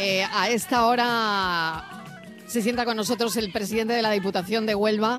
Eh, 0.00 0.24
a 0.32 0.48
esta 0.48 0.86
hora 0.86 1.84
se 2.46 2.62
sienta 2.62 2.84
con 2.84 2.96
nosotros 2.96 3.36
el 3.36 3.50
presidente 3.50 3.94
de 3.94 4.02
la 4.02 4.12
Diputación 4.12 4.64
de 4.64 4.76
Huelva, 4.76 5.18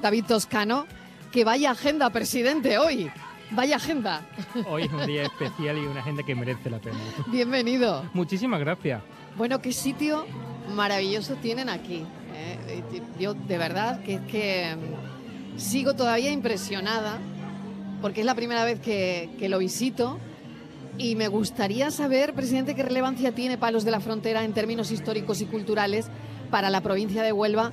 David 0.00 0.26
Toscano. 0.26 0.86
Que 1.32 1.44
vaya 1.44 1.72
agenda, 1.72 2.08
presidente, 2.10 2.78
hoy. 2.78 3.10
Vaya 3.50 3.76
agenda. 3.76 4.24
Hoy 4.68 4.84
es 4.84 4.92
un 4.92 5.06
día 5.06 5.22
especial 5.24 5.76
y 5.76 5.80
una 5.80 6.00
agenda 6.00 6.22
que 6.22 6.36
merece 6.36 6.70
la 6.70 6.78
pena. 6.78 6.98
Bienvenido. 7.26 8.08
Muchísimas 8.14 8.60
gracias. 8.60 9.02
Bueno, 9.36 9.60
qué 9.60 9.72
sitio 9.72 10.24
maravilloso 10.72 11.34
tienen 11.36 11.68
aquí. 11.68 12.04
¿eh? 12.34 12.82
Yo 13.18 13.34
de 13.34 13.58
verdad 13.58 14.04
que 14.04 14.14
es 14.14 14.20
que 14.22 14.76
mm, 14.76 15.58
sigo 15.58 15.94
todavía 15.94 16.30
impresionada 16.30 17.18
porque 18.00 18.20
es 18.20 18.26
la 18.26 18.36
primera 18.36 18.64
vez 18.64 18.78
que, 18.78 19.30
que 19.38 19.48
lo 19.48 19.58
visito 19.58 20.18
y 20.98 21.16
me 21.16 21.28
gustaría 21.28 21.90
saber, 21.90 22.34
presidente, 22.34 22.74
qué 22.74 22.82
relevancia 22.82 23.32
tiene 23.32 23.58
Palos 23.58 23.84
de 23.84 23.90
la 23.90 24.00
Frontera 24.00 24.44
en 24.44 24.52
términos 24.52 24.90
históricos 24.90 25.40
y 25.40 25.46
culturales 25.46 26.06
para 26.50 26.70
la 26.70 26.80
provincia 26.80 27.22
de 27.22 27.32
Huelva 27.32 27.72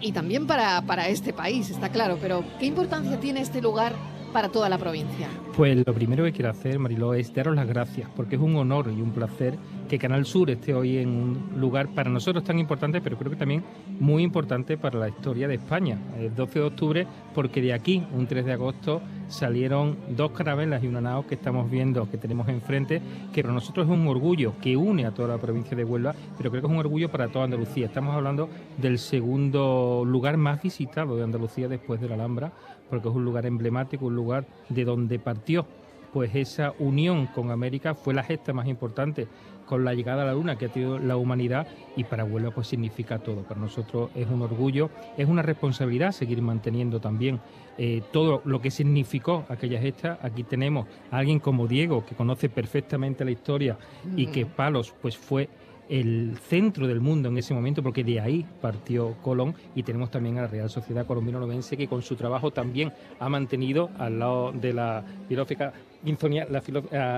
y 0.00 0.12
también 0.12 0.46
para, 0.46 0.80
para 0.82 1.08
este 1.08 1.32
país, 1.32 1.70
está 1.70 1.90
claro, 1.90 2.18
pero 2.20 2.44
¿qué 2.58 2.66
importancia 2.66 3.20
tiene 3.20 3.40
este 3.40 3.60
lugar 3.60 3.94
para 4.32 4.48
toda 4.48 4.68
la 4.68 4.78
provincia? 4.78 5.28
Pues 5.56 5.76
lo 5.84 5.92
primero 5.92 6.24
que 6.24 6.32
quiero 6.32 6.50
hacer, 6.50 6.78
Mariló, 6.78 7.14
es 7.14 7.34
daros 7.34 7.54
las 7.54 7.66
gracias, 7.66 8.08
porque 8.16 8.36
es 8.36 8.40
un 8.40 8.56
honor 8.56 8.90
y 8.96 9.00
un 9.00 9.10
placer 9.10 9.54
que 9.88 9.98
Canal 9.98 10.24
Sur 10.24 10.50
esté 10.50 10.72
hoy 10.72 10.98
en 10.98 11.08
un 11.08 11.50
lugar 11.56 11.88
para 11.88 12.08
nosotros 12.08 12.44
tan 12.44 12.58
importante, 12.58 13.00
pero 13.00 13.18
creo 13.18 13.30
que 13.30 13.36
también 13.36 13.64
muy 13.98 14.22
importante 14.22 14.78
para 14.78 14.98
la 14.98 15.08
historia 15.08 15.48
de 15.48 15.56
España. 15.56 15.98
El 16.18 16.34
12 16.34 16.58
de 16.60 16.64
octubre, 16.64 17.06
porque 17.34 17.60
de 17.60 17.72
aquí, 17.72 18.02
un 18.12 18.26
3 18.26 18.44
de 18.44 18.52
agosto, 18.52 19.02
salieron 19.28 19.96
dos 20.10 20.30
carabelas 20.32 20.82
y 20.82 20.86
una 20.86 21.00
nao 21.00 21.26
que 21.26 21.34
estamos 21.34 21.70
viendo, 21.70 22.08
que 22.10 22.18
tenemos 22.18 22.48
enfrente, 22.48 23.02
que 23.32 23.42
para 23.42 23.54
nosotros 23.54 23.86
es 23.86 23.92
un 23.92 24.06
orgullo 24.06 24.54
que 24.60 24.76
une 24.76 25.06
a 25.06 25.12
toda 25.12 25.28
la 25.28 25.38
provincia 25.38 25.76
de 25.76 25.84
Huelva, 25.84 26.14
pero 26.36 26.50
creo 26.50 26.62
que 26.62 26.68
es 26.68 26.72
un 26.72 26.78
orgullo 26.78 27.10
para 27.10 27.28
toda 27.28 27.44
Andalucía. 27.44 27.86
Estamos 27.86 28.14
hablando 28.14 28.48
del 28.78 28.98
segundo 28.98 30.04
lugar 30.06 30.36
más 30.36 30.62
visitado 30.62 31.16
de 31.16 31.24
Andalucía 31.24 31.68
después 31.68 32.00
de 32.00 32.08
la 32.08 32.14
Alhambra, 32.14 32.52
porque 32.90 33.08
es 33.08 33.14
un 33.14 33.24
lugar 33.24 33.46
emblemático, 33.46 34.06
un 34.06 34.16
lugar 34.16 34.44
de 34.68 34.84
donde 34.84 35.18
partió 35.18 35.66
pues 36.12 36.34
esa 36.34 36.74
unión 36.78 37.26
con 37.26 37.50
América 37.50 37.94
fue 37.94 38.14
la 38.14 38.22
gesta 38.22 38.52
más 38.52 38.66
importante 38.66 39.28
con 39.66 39.84
la 39.84 39.94
llegada 39.94 40.22
a 40.22 40.26
la 40.26 40.32
Luna 40.32 40.56
que 40.56 40.66
ha 40.66 40.68
tenido 40.68 40.98
la 40.98 41.16
humanidad 41.16 41.68
y 41.96 42.02
para 42.02 42.24
Huelva 42.24 42.50
pues 42.50 42.66
significa 42.66 43.20
todo. 43.20 43.42
Para 43.42 43.60
nosotros 43.60 44.10
es 44.16 44.26
un 44.28 44.42
orgullo, 44.42 44.90
es 45.16 45.28
una 45.28 45.42
responsabilidad 45.42 46.10
seguir 46.10 46.42
manteniendo 46.42 47.00
también 47.00 47.38
eh, 47.78 48.02
todo 48.12 48.42
lo 48.44 48.60
que 48.60 48.72
significó 48.72 49.44
aquella 49.48 49.80
gesta. 49.80 50.18
Aquí 50.22 50.42
tenemos 50.42 50.88
a 51.12 51.18
alguien 51.18 51.38
como 51.38 51.68
Diego 51.68 52.04
que 52.04 52.16
conoce 52.16 52.48
perfectamente 52.48 53.24
la 53.24 53.30
historia 53.30 53.78
y 54.16 54.26
que. 54.26 54.40
Palos 54.50 54.92
pues 55.00 55.16
fue 55.16 55.48
el 55.90 56.36
centro 56.48 56.86
del 56.86 57.00
mundo 57.00 57.28
en 57.28 57.36
ese 57.36 57.52
momento, 57.52 57.82
porque 57.82 58.04
de 58.04 58.20
ahí 58.20 58.46
partió 58.60 59.16
Colón, 59.22 59.54
y 59.74 59.82
tenemos 59.82 60.10
también 60.10 60.38
a 60.38 60.42
la 60.42 60.46
Real 60.46 60.70
Sociedad 60.70 61.04
Colombino-Novense, 61.04 61.76
que 61.76 61.88
con 61.88 62.00
su 62.02 62.14
trabajo 62.14 62.52
también 62.52 62.92
ha 63.18 63.28
mantenido 63.28 63.90
al 63.98 64.20
lado 64.20 64.52
de 64.52 64.72
la 64.72 65.04
filófica 65.28 65.72
la, 66.02 66.62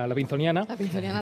la, 0.07 0.15
pinzoniana, 0.15 0.65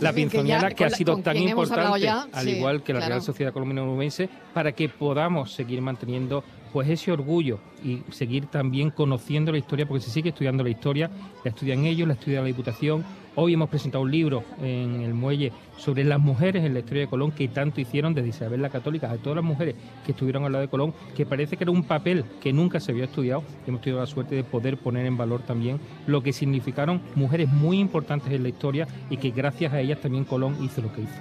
la 0.01 0.13
pinzoniana, 0.13 0.71
que, 0.71 0.85
ha 0.85 0.89
sido 0.89 1.17
tan 1.17 1.37
importante, 1.37 2.09
al 2.09 2.49
igual 2.49 2.83
que 2.83 2.93
la 2.93 3.07
Real 3.07 3.21
Sociedad 3.21 3.53
Colombino-Novense, 3.53 4.29
para 4.53 4.71
que 4.71 4.89
podamos 4.89 5.53
seguir 5.53 5.81
manteniendo 5.81 6.43
pues 6.73 6.89
ese 6.89 7.11
orgullo 7.11 7.59
y 7.83 8.01
seguir 8.11 8.45
también 8.47 8.91
conociendo 8.91 9.51
la 9.51 9.57
historia, 9.57 9.85
porque 9.85 10.03
se 10.03 10.11
sigue 10.11 10.29
estudiando 10.29 10.63
la 10.63 10.69
historia, 10.69 11.09
la 11.43 11.49
estudian 11.49 11.85
ellos, 11.85 12.07
la 12.07 12.13
estudia 12.13 12.39
la 12.39 12.47
Diputación, 12.47 13.03
Hoy 13.33 13.53
hemos 13.53 13.69
presentado 13.69 14.03
un 14.03 14.11
libro 14.11 14.43
en 14.61 15.03
el 15.03 15.13
muelle 15.13 15.53
sobre 15.77 16.03
las 16.03 16.19
mujeres 16.19 16.65
en 16.65 16.73
la 16.73 16.79
historia 16.79 17.03
de 17.03 17.07
Colón 17.07 17.31
que 17.31 17.47
tanto 17.47 17.79
hicieron 17.79 18.13
desde 18.13 18.27
Isabel 18.27 18.61
la 18.61 18.69
Católica 18.69 19.09
a 19.09 19.15
todas 19.15 19.37
las 19.37 19.45
mujeres 19.45 19.75
que 20.05 20.11
estuvieron 20.11 20.43
al 20.43 20.51
lado 20.51 20.63
de 20.63 20.67
Colón, 20.67 20.93
que 21.15 21.25
parece 21.25 21.55
que 21.55 21.63
era 21.63 21.71
un 21.71 21.83
papel 21.83 22.25
que 22.41 22.51
nunca 22.51 22.81
se 22.81 22.91
había 22.91 23.05
estudiado. 23.05 23.41
Hemos 23.65 23.79
tenido 23.79 24.01
la 24.01 24.05
suerte 24.05 24.35
de 24.35 24.43
poder 24.43 24.77
poner 24.77 25.05
en 25.05 25.15
valor 25.15 25.43
también 25.43 25.79
lo 26.07 26.21
que 26.21 26.33
significaron 26.33 27.01
mujeres 27.15 27.49
muy 27.51 27.79
importantes 27.79 28.31
en 28.31 28.43
la 28.43 28.49
historia 28.49 28.87
y 29.09 29.17
que 29.17 29.31
gracias 29.31 29.73
a 29.73 29.79
ellas 29.79 29.99
también 29.99 30.25
Colón 30.25 30.57
hizo 30.63 30.81
lo 30.81 30.91
que 30.93 31.01
hizo. 31.01 31.13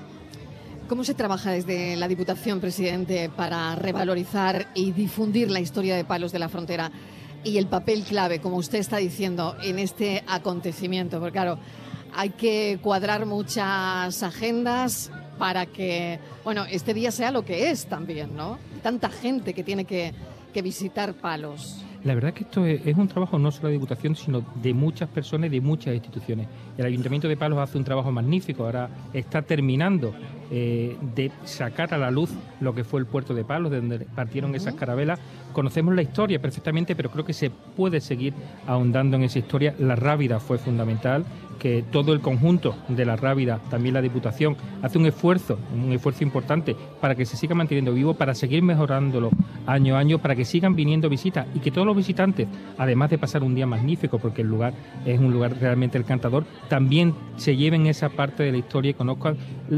¿Cómo 0.89 1.05
se 1.05 1.15
trabaja 1.15 1.53
desde 1.53 1.95
la 1.95 2.09
Diputación, 2.09 2.61
presidente, 2.61 3.31
para 3.37 3.77
revalorizar 3.77 4.67
y 4.75 4.91
difundir 4.91 5.49
la 5.51 5.61
historia 5.61 5.95
de 5.95 6.05
Palos 6.05 6.33
de 6.33 6.41
la 6.41 6.49
Frontera 6.49 6.91
y 7.45 7.59
el 7.59 7.67
papel 7.67 8.03
clave, 8.03 8.41
como 8.41 8.57
usted 8.57 8.79
está 8.79 8.97
diciendo, 8.97 9.57
en 9.63 9.79
este 9.79 10.25
acontecimiento? 10.27 11.21
Porque 11.21 11.33
claro, 11.33 11.59
hay 12.13 12.31
que 12.31 12.81
cuadrar 12.83 13.25
muchas 13.25 14.23
agendas 14.23 15.13
para 15.39 15.67
que, 15.67 16.19
bueno, 16.45 16.65
este 16.71 16.93
día 16.93 17.11
sea 17.11 17.31
lo 17.31 17.45
que 17.45 17.71
es 17.71 17.87
también, 17.87 18.35
¿no? 18.35 18.59
Tanta 18.83 19.09
gente 19.11 19.55
que 19.55 19.65
tiene 19.65 19.85
que, 19.85 20.13
visitar 20.63 21.15
Palos. 21.15 21.85
La 22.05 22.15
verdad 22.15 22.33
que 22.33 22.45
esto 22.45 22.65
es, 22.65 22.97
un 22.97 23.09
trabajo 23.09 23.39
no 23.39 23.51
solo 23.51 23.69
de 23.69 23.75
Diputación, 23.75 24.17
sino 24.17 24.43
de 24.63 24.73
muchas 24.73 25.09
personas 25.09 25.49
y 25.49 25.51
de 25.51 25.61
muchas 25.61 25.95
instituciones. 25.95 26.49
El 26.79 26.87
Ayuntamiento 26.87 27.29
de 27.29 27.37
Palos 27.37 27.59
hace 27.59 27.77
un 27.77 27.85
trabajo 27.85 28.11
magnífico, 28.11 28.65
ahora 28.65 28.89
está 29.13 29.43
terminando 29.43 30.15
eh, 30.51 30.97
de 31.15 31.31
sacar 31.45 31.93
a 31.93 31.99
la 31.99 32.11
luz 32.11 32.31
lo 32.61 32.75
que 32.75 32.85
fue 32.85 33.01
el 33.01 33.07
puerto 33.07 33.35
de 33.35 33.45
Palos, 33.45 33.71
de 33.71 33.79
donde 33.79 33.99
partieron 33.99 34.55
esas 34.55 34.75
carabelas. 34.75 35.21
Conocemos 35.53 35.95
la 35.95 36.03
historia 36.03 36.41
perfectamente, 36.41 36.95
pero 36.95 37.11
creo 37.11 37.25
que 37.25 37.33
se 37.33 37.51
puede 37.51 38.01
seguir 38.01 38.35
ahondando 38.67 39.17
en 39.17 39.25
esa 39.25 39.39
historia. 39.39 39.75
La 39.79 39.97
Rábida 39.97 40.41
fue 40.41 40.59
fundamental, 40.59 41.25
que 41.61 41.85
todo 41.93 42.13
el 42.13 42.21
conjunto 42.21 42.75
de 42.89 43.05
la 43.05 43.17
Rábida, 43.17 43.61
también 43.71 43.95
la 43.95 44.01
Diputación, 44.01 44.57
hace 44.83 44.99
un 44.99 45.07
esfuerzo, 45.07 45.59
un 45.75 45.93
esfuerzo 45.93 46.25
importante 46.25 46.75
para 47.01 47.15
que 47.15 47.27
se 47.27 47.37
siga 47.37 47.55
manteniendo 47.55 47.93
vivo, 47.93 48.15
para 48.15 48.35
seguir 48.35 48.63
mejorándolo 48.63 49.31
año 49.67 49.95
a 49.95 49.99
año, 49.99 50.19
para 50.19 50.35
que 50.35 50.45
sigan 50.45 50.75
viniendo 50.75 51.09
visitas 51.09 51.47
y 51.55 51.61
que 51.61 51.71
todos 51.71 51.87
los 51.87 51.97
visitantes, 51.97 52.49
además 52.79 53.11
de 53.11 53.19
pasar 53.19 53.45
un 53.45 53.55
día 53.55 53.67
magnífico, 53.67 54.19
porque 54.19 54.43
el 54.43 54.49
lugar 54.49 54.73
es 55.05 55.21
un 55.21 55.33
lugar 55.33 55.55
realmente 55.61 55.99
encantador, 55.99 56.45
también 56.69 57.15
se 57.37 57.55
lleven 57.57 57.87
esa 57.87 58.09
parte 58.09 58.43
de 58.43 58.53
la 58.53 58.59
historia 58.59 58.93
y 58.93 58.95
conozcan 58.95 59.37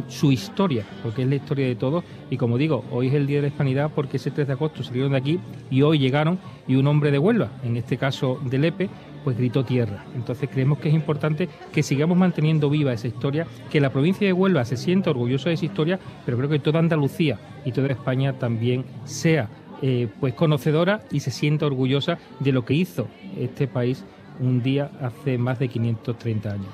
su 0.09 0.31
historia, 0.31 0.85
porque 1.03 1.23
es 1.23 1.29
la 1.29 1.35
historia 1.35 1.67
de 1.67 1.75
todos. 1.75 2.05
Y 2.31 2.37
como 2.37 2.59
digo, 2.59 2.85
hoy 2.91 3.09
es 3.09 3.15
el 3.15 3.27
Día 3.27 3.39
de 3.39 3.43
la 3.43 3.49
Hispanidad 3.49 3.91
porque 3.95 4.17
ese 4.19 4.31
3 4.31 4.47
de 4.47 4.53
agosto 4.53 4.83
salieron 4.85 5.13
de 5.13 5.19
aquí 5.19 5.41
y 5.71 5.83
hoy 5.83 5.99
llegaron 5.99 6.39
y 6.67 6.77
un 6.77 6.87
hombre 6.87 7.11
de 7.11 7.19
Huelva, 7.19 7.51
en 7.65 7.77
este 7.77 7.97
caso 7.97 8.41
de 8.45 8.59
Lepe, 8.59 8.91
pues 9.25 9.37
gritó 9.37 9.65
tierra. 9.65 10.05
Entonces 10.15 10.49
creemos 10.51 10.79
que 10.79 10.89
es 10.89 10.95
importante 10.95 11.49
que 11.73 11.83
sigamos 11.83 12.17
manteniendo 12.17 12.71
viva 12.71 12.93
esa 12.93 13.09
historia, 13.09 13.47
que 13.71 13.81
la 13.81 13.91
provincia 13.91 14.27
de 14.27 14.33
Huelva 14.33 14.65
se 14.65 14.77
sienta 14.77 15.11
orgullosa 15.11 15.49
de 15.49 15.55
esa 15.55 15.65
historia, 15.65 16.01
pero 16.25 16.37
creo 16.37 16.49
que 16.49 16.59
toda 16.59 16.79
Andalucía 16.79 17.39
y 17.65 17.73
toda 17.73 17.89
España 17.89 18.35
también 18.35 18.85
sea 19.05 19.49
eh, 19.81 20.09
pues 20.21 20.35
conocedora 20.35 21.03
y 21.11 21.21
se 21.21 21.31
sienta 21.31 21.67
orgullosa 21.67 22.19
de 22.41 22.53
lo 22.53 22.65
que 22.65 22.75
hizo 22.75 23.09
este 23.37 23.67
país 23.67 24.05
un 24.41 24.63
día 24.63 24.91
hace 25.01 25.39
más 25.39 25.59
de 25.59 25.69
530 25.69 26.51
años. 26.51 26.69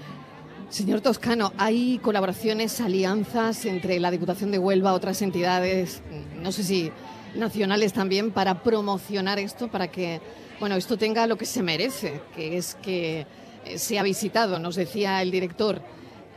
Señor 0.68 1.00
Toscano, 1.00 1.52
¿hay 1.56 1.98
colaboraciones, 2.02 2.78
alianzas 2.82 3.64
entre 3.64 3.98
la 4.00 4.10
Diputación 4.10 4.50
de 4.50 4.58
Huelva, 4.58 4.92
otras 4.92 5.22
entidades, 5.22 6.02
no 6.42 6.52
sé 6.52 6.62
si 6.62 6.92
nacionales 7.34 7.92
también, 7.92 8.30
para 8.30 8.62
promocionar 8.62 9.38
esto, 9.38 9.68
para 9.68 9.88
que 9.88 10.20
bueno, 10.60 10.74
esto 10.74 10.96
tenga 10.96 11.26
lo 11.26 11.38
que 11.38 11.46
se 11.46 11.62
merece, 11.62 12.20
que 12.34 12.56
es 12.56 12.74
que 12.76 13.26
eh, 13.64 13.78
sea 13.78 14.02
visitado. 14.02 14.58
Nos 14.58 14.74
decía 14.74 15.22
el 15.22 15.30
director 15.30 15.80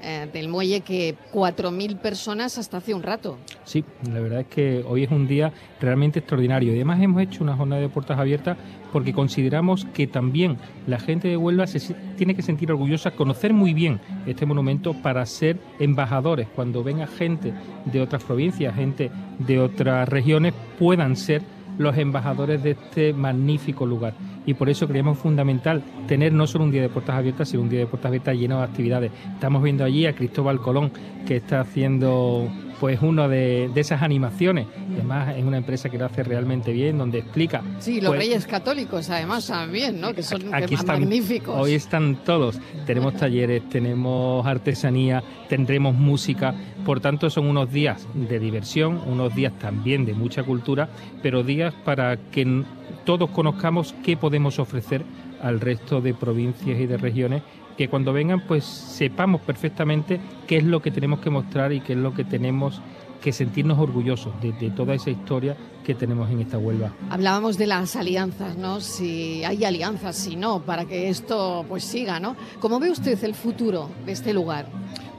eh, 0.03 0.27
del 0.31 0.49
muelle 0.49 0.81
que 0.81 1.15
4.000 1.33 1.97
personas 1.97 2.57
hasta 2.57 2.77
hace 2.77 2.93
un 2.93 3.03
rato. 3.03 3.37
Sí, 3.63 3.83
la 4.11 4.19
verdad 4.19 4.41
es 4.41 4.47
que 4.47 4.83
hoy 4.87 5.03
es 5.03 5.11
un 5.11 5.27
día 5.27 5.53
realmente 5.79 6.19
extraordinario. 6.19 6.71
Y 6.71 6.75
además 6.75 7.01
hemos 7.01 7.21
hecho 7.21 7.43
una 7.43 7.55
jornada 7.55 7.81
de 7.81 7.89
puertas 7.89 8.17
abiertas 8.17 8.57
porque 8.91 9.13
consideramos 9.13 9.85
que 9.93 10.07
también 10.07 10.57
la 10.87 10.99
gente 10.99 11.27
de 11.27 11.37
Huelva 11.37 11.67
se 11.67 11.93
tiene 12.17 12.35
que 12.35 12.41
sentir 12.41 12.71
orgullosa, 12.71 13.11
conocer 13.11 13.53
muy 13.53 13.73
bien 13.73 13.99
este 14.25 14.45
monumento 14.45 14.93
para 14.93 15.25
ser 15.25 15.57
embajadores. 15.79 16.47
Cuando 16.55 16.83
venga 16.83 17.07
gente 17.07 17.53
de 17.85 18.01
otras 18.01 18.23
provincias, 18.23 18.75
gente 18.75 19.11
de 19.39 19.59
otras 19.59 20.07
regiones, 20.09 20.53
puedan 20.77 21.15
ser 21.15 21.41
los 21.77 21.97
embajadores 21.97 22.61
de 22.63 22.71
este 22.71 23.13
magnífico 23.13 23.85
lugar. 23.85 24.13
Y 24.45 24.53
por 24.55 24.69
eso 24.69 24.87
creemos 24.87 25.17
fundamental 25.17 25.83
tener 26.07 26.33
no 26.33 26.47
solo 26.47 26.63
un 26.63 26.71
día 26.71 26.81
de 26.81 26.89
puertas 26.89 27.15
abiertas, 27.15 27.49
sino 27.49 27.63
un 27.63 27.69
día 27.69 27.79
de 27.79 27.87
puertas 27.87 28.09
abiertas 28.09 28.35
lleno 28.35 28.57
de 28.57 28.63
actividades. 28.63 29.11
Estamos 29.33 29.61
viendo 29.61 29.83
allí 29.83 30.05
a 30.05 30.15
Cristóbal 30.15 30.59
Colón, 30.59 30.91
que 31.27 31.35
está 31.37 31.61
haciendo 31.61 32.49
pues 32.81 32.99
uno 33.03 33.29
de, 33.29 33.69
esas 33.75 34.01
animaciones. 34.01 34.65
Además, 34.95 35.35
es 35.37 35.43
una 35.43 35.57
empresa 35.57 35.87
que 35.89 35.99
lo 35.99 36.05
hace 36.07 36.23
realmente 36.23 36.71
bien, 36.71 36.97
donde 36.97 37.19
explica. 37.19 37.61
Sí, 37.77 38.01
los 38.01 38.09
pues, 38.09 38.21
reyes 38.21 38.47
católicos, 38.47 39.07
además, 39.11 39.45
también, 39.45 40.01
¿no? 40.01 40.15
Que 40.15 40.23
son 40.23 40.51
aquí 40.51 40.75
magníficos. 40.77 41.55
Hoy 41.55 41.75
están 41.75 42.23
todos. 42.25 42.59
Tenemos 42.87 43.13
talleres, 43.13 43.69
tenemos 43.69 44.43
artesanía, 44.47 45.21
tendremos 45.47 45.93
música. 45.93 46.55
Por 46.83 47.01
tanto, 47.01 47.29
son 47.29 47.45
unos 47.45 47.71
días 47.71 48.07
de 48.15 48.39
diversión, 48.39 48.99
unos 49.05 49.35
días 49.35 49.53
también 49.59 50.03
de 50.03 50.15
mucha 50.15 50.41
cultura, 50.41 50.89
pero 51.21 51.43
días 51.43 51.75
para 51.85 52.17
que 52.17 52.63
todos 53.05 53.29
conozcamos 53.29 53.93
qué 54.03 54.17
podemos 54.17 54.57
ofrecer 54.57 55.05
al 55.39 55.59
resto 55.59 56.01
de 56.01 56.15
provincias 56.15 56.79
y 56.79 56.87
de 56.87 56.97
regiones 56.97 57.43
que 57.81 57.89
cuando 57.89 58.13
vengan 58.13 58.41
pues 58.41 58.63
sepamos 58.63 59.41
perfectamente 59.41 60.21
qué 60.45 60.57
es 60.57 60.63
lo 60.63 60.83
que 60.83 60.91
tenemos 60.91 61.19
que 61.19 61.31
mostrar 61.31 61.73
y 61.73 61.81
qué 61.81 61.93
es 61.93 61.97
lo 61.97 62.13
que 62.13 62.23
tenemos 62.23 62.79
que 63.23 63.31
sentirnos 63.31 63.79
orgullosos 63.79 64.33
de, 64.39 64.69
toda 64.69 64.93
esa 64.93 65.09
historia 65.09 65.57
que 65.83 65.95
tenemos 65.95 66.29
en 66.29 66.41
esta 66.41 66.59
Huelva. 66.59 66.93
Hablábamos 67.09 67.57
de 67.57 67.65
las 67.65 67.95
alianzas, 67.95 68.55
¿no? 68.55 68.81
Si 68.81 69.43
hay 69.43 69.65
alianzas, 69.65 70.15
si 70.15 70.35
no, 70.35 70.61
para 70.61 70.85
que 70.85 71.09
esto 71.09 71.65
pues 71.67 71.83
siga, 71.83 72.19
¿no? 72.19 72.35
¿Cómo 72.59 72.79
ve 72.79 72.91
usted 72.91 73.23
el 73.23 73.33
futuro 73.33 73.89
de 74.05 74.11
este 74.11 74.31
lugar? 74.31 74.67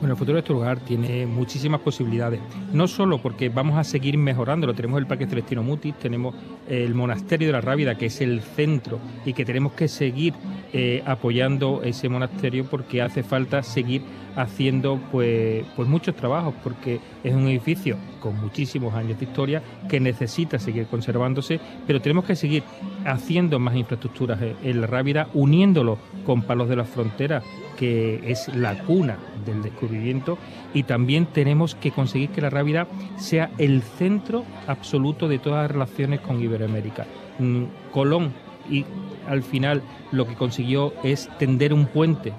Bueno, 0.02 0.14
el 0.14 0.18
futuro 0.18 0.34
de 0.34 0.40
este 0.40 0.52
lugar 0.52 0.80
tiene 0.80 1.26
muchísimas 1.26 1.80
posibilidades, 1.80 2.40
no 2.72 2.88
solo 2.88 3.18
porque 3.18 3.50
vamos 3.50 3.78
a 3.78 3.84
seguir 3.84 4.18
mejorándolo, 4.18 4.74
tenemos 4.74 4.98
el 4.98 5.06
Parque 5.06 5.28
Celestino 5.28 5.62
Mutis, 5.62 5.94
tenemos 5.94 6.34
el 6.68 6.92
Monasterio 6.92 7.46
de 7.46 7.52
la 7.52 7.60
Rábida, 7.60 7.96
que 7.96 8.06
es 8.06 8.20
el 8.20 8.40
centro, 8.40 8.98
y 9.24 9.32
que 9.32 9.44
tenemos 9.44 9.74
que 9.74 9.86
seguir 9.86 10.34
eh, 10.72 11.04
apoyando 11.06 11.82
ese 11.84 12.08
monasterio 12.08 12.64
porque 12.68 13.00
hace 13.00 13.22
falta 13.22 13.62
seguir 13.62 14.02
haciendo 14.34 14.98
pues, 15.12 15.64
pues 15.76 15.88
muchos 15.88 16.16
trabajos, 16.16 16.52
porque 16.64 16.98
es 17.22 17.32
un 17.32 17.46
edificio 17.46 17.96
con 18.18 18.40
muchísimos 18.40 18.94
años 18.94 19.20
de 19.20 19.26
historia 19.26 19.62
que 19.88 20.00
necesita 20.00 20.58
seguir 20.58 20.86
conservándose, 20.86 21.60
pero 21.86 22.02
tenemos 22.02 22.24
que 22.24 22.34
seguir 22.34 22.64
haciendo 23.04 23.60
más 23.60 23.76
infraestructuras 23.76 24.40
en 24.64 24.80
la 24.80 24.88
Rábida, 24.88 25.28
uniéndolo 25.32 25.96
con 26.26 26.42
Palos 26.42 26.68
de 26.68 26.74
la 26.74 26.84
Frontera, 26.84 27.40
que 27.82 28.20
es 28.30 28.46
la 28.54 28.78
cuna 28.84 29.18
del 29.44 29.60
descubrimiento, 29.60 30.38
y 30.72 30.84
también 30.84 31.26
tenemos 31.26 31.74
que 31.74 31.90
conseguir 31.90 32.28
que 32.28 32.40
la 32.40 32.48
Rábida 32.48 32.86
sea 33.16 33.50
el 33.58 33.82
centro 33.82 34.44
absoluto 34.68 35.26
de 35.26 35.40
todas 35.40 35.62
las 35.62 35.70
relaciones 35.72 36.20
con 36.20 36.40
Iberoamérica. 36.40 37.06
Mm, 37.40 37.64
Colón 37.90 38.32
y 38.70 38.84
al 39.28 39.42
final 39.42 39.82
lo 40.12 40.28
que 40.28 40.36
consiguió 40.36 40.92
es 41.02 41.28
tender 41.40 41.74
un 41.74 41.86
puente 41.86 42.32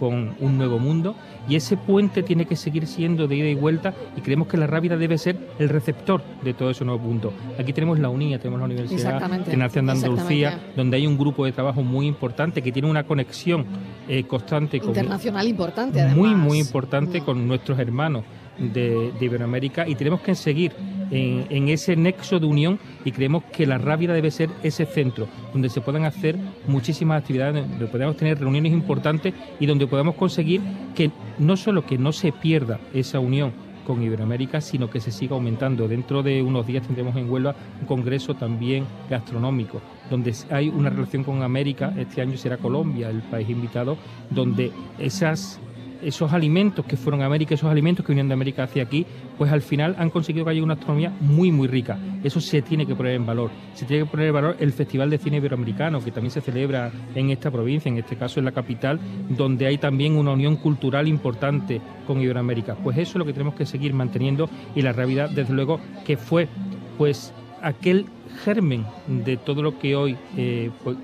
con 0.00 0.34
un 0.40 0.56
nuevo 0.56 0.78
mundo 0.78 1.14
y 1.46 1.56
ese 1.56 1.76
puente 1.76 2.22
tiene 2.22 2.46
que 2.46 2.56
seguir 2.56 2.86
siendo 2.86 3.28
de 3.28 3.36
ida 3.36 3.48
y 3.48 3.54
vuelta 3.54 3.92
y 4.16 4.22
creemos 4.22 4.48
que 4.48 4.56
la 4.56 4.66
Rábida 4.66 4.96
debe 4.96 5.18
ser 5.18 5.36
el 5.58 5.68
receptor 5.68 6.22
de 6.42 6.54
todo 6.54 6.70
ese 6.70 6.86
nuevo 6.86 7.00
mundo. 7.00 7.34
Aquí 7.58 7.74
tenemos 7.74 7.98
la 7.98 8.08
UNIA, 8.08 8.38
tenemos 8.38 8.60
la 8.60 8.64
Universidad 8.64 9.20
de 9.20 9.56
Nación 9.58 9.84
de 9.84 9.92
Andalucía, 9.92 10.58
donde 10.74 10.96
hay 10.96 11.06
un 11.06 11.18
grupo 11.18 11.44
de 11.44 11.52
trabajo 11.52 11.82
muy 11.82 12.06
importante 12.06 12.62
que 12.62 12.72
tiene 12.72 12.88
una 12.88 13.04
conexión 13.04 13.66
eh, 14.08 14.24
constante 14.24 14.78
internacional 14.78 15.46
importante 15.46 16.00
además. 16.00 16.16
muy 16.16 16.34
muy 16.34 16.58
importante 16.58 17.20
mm. 17.20 17.24
con 17.24 17.46
nuestros 17.46 17.78
hermanos 17.78 18.24
de, 18.58 19.12
Iberoamérica 19.20 19.86
y 19.86 19.96
tenemos 19.96 20.22
que 20.22 20.34
seguir 20.34 20.72
en, 21.10 21.68
ese 21.68 21.96
nexo 21.96 22.38
de 22.38 22.46
unión 22.46 22.78
y 23.04 23.12
creemos 23.12 23.44
que 23.44 23.66
la 23.66 23.78
Rábida 23.78 24.14
debe 24.14 24.30
ser 24.30 24.50
ese 24.62 24.86
centro 24.86 25.28
donde 25.52 25.68
se 25.68 25.80
puedan 25.80 26.04
hacer 26.04 26.36
muchísimas 26.66 27.20
actividades, 27.20 27.68
donde 27.68 27.86
podamos 27.86 28.16
tener 28.16 28.38
reuniones 28.38 28.72
importantes 28.72 29.34
y 29.58 29.66
donde 29.66 29.86
podamos 29.86 30.14
conseguir 30.14 30.60
que 30.94 31.10
no 31.38 31.56
solo 31.56 31.84
que 31.84 31.98
no 31.98 32.12
se 32.12 32.32
pierda 32.32 32.78
esa 32.94 33.20
unión 33.20 33.52
con 33.86 34.02
Iberoamérica, 34.02 34.60
sino 34.60 34.88
que 34.88 35.00
se 35.00 35.10
siga 35.10 35.34
aumentando. 35.34 35.88
Dentro 35.88 36.22
de 36.22 36.42
unos 36.42 36.66
días 36.66 36.86
tendremos 36.86 37.16
en 37.16 37.28
Huelva 37.28 37.56
un 37.80 37.86
congreso 37.86 38.34
también 38.34 38.84
gastronómico, 39.08 39.80
donde 40.08 40.34
hay 40.50 40.68
una 40.68 40.90
relación 40.90 41.24
con 41.24 41.42
América, 41.42 41.92
este 41.96 42.20
año 42.20 42.36
será 42.36 42.56
Colombia 42.56 43.10
el 43.10 43.22
país 43.22 43.48
invitado, 43.50 43.96
donde 44.30 44.70
esas 44.98 45.60
esos 46.02 46.32
alimentos 46.32 46.84
que 46.84 46.96
fueron 46.96 47.22
a 47.22 47.26
América, 47.26 47.54
esos 47.54 47.70
alimentos 47.70 48.04
que 48.04 48.12
vinieron 48.12 48.28
de 48.28 48.34
América 48.34 48.64
hacia 48.64 48.82
aquí, 48.82 49.06
pues 49.38 49.52
al 49.52 49.62
final 49.62 49.96
han 49.98 50.10
conseguido 50.10 50.44
que 50.44 50.52
haya 50.52 50.62
una 50.62 50.74
astronomía 50.74 51.12
muy, 51.20 51.50
muy 51.50 51.68
rica. 51.68 51.98
Eso 52.22 52.40
se 52.40 52.62
tiene 52.62 52.86
que 52.86 52.94
poner 52.94 53.14
en 53.14 53.26
valor. 53.26 53.50
Se 53.74 53.84
tiene 53.86 54.04
que 54.04 54.10
poner 54.10 54.28
en 54.28 54.34
valor 54.34 54.56
el 54.60 54.72
Festival 54.72 55.10
de 55.10 55.18
Cine 55.18 55.38
Iberoamericano, 55.38 56.02
que 56.02 56.10
también 56.10 56.30
se 56.30 56.40
celebra 56.40 56.90
en 57.14 57.30
esta 57.30 57.50
provincia, 57.50 57.88
en 57.88 57.98
este 57.98 58.16
caso 58.16 58.40
en 58.40 58.46
la 58.46 58.52
capital, 58.52 59.00
donde 59.28 59.66
hay 59.66 59.78
también 59.78 60.16
una 60.16 60.32
unión 60.32 60.56
cultural 60.56 61.08
importante 61.08 61.80
con 62.06 62.20
Iberoamérica. 62.20 62.74
Pues 62.76 62.98
eso 62.98 63.12
es 63.12 63.16
lo 63.16 63.24
que 63.24 63.32
tenemos 63.32 63.54
que 63.54 63.66
seguir 63.66 63.94
manteniendo 63.94 64.48
y 64.74 64.82
la 64.82 64.92
realidad, 64.92 65.30
desde 65.30 65.54
luego, 65.54 65.80
que 66.04 66.16
fue 66.16 66.48
pues 66.98 67.32
aquel 67.62 68.06
germen 68.44 68.86
de 69.06 69.36
todo 69.36 69.62
lo 69.62 69.78
que 69.78 69.96
hoy 69.96 70.16
eh, 70.36 70.70
pues, 70.84 70.96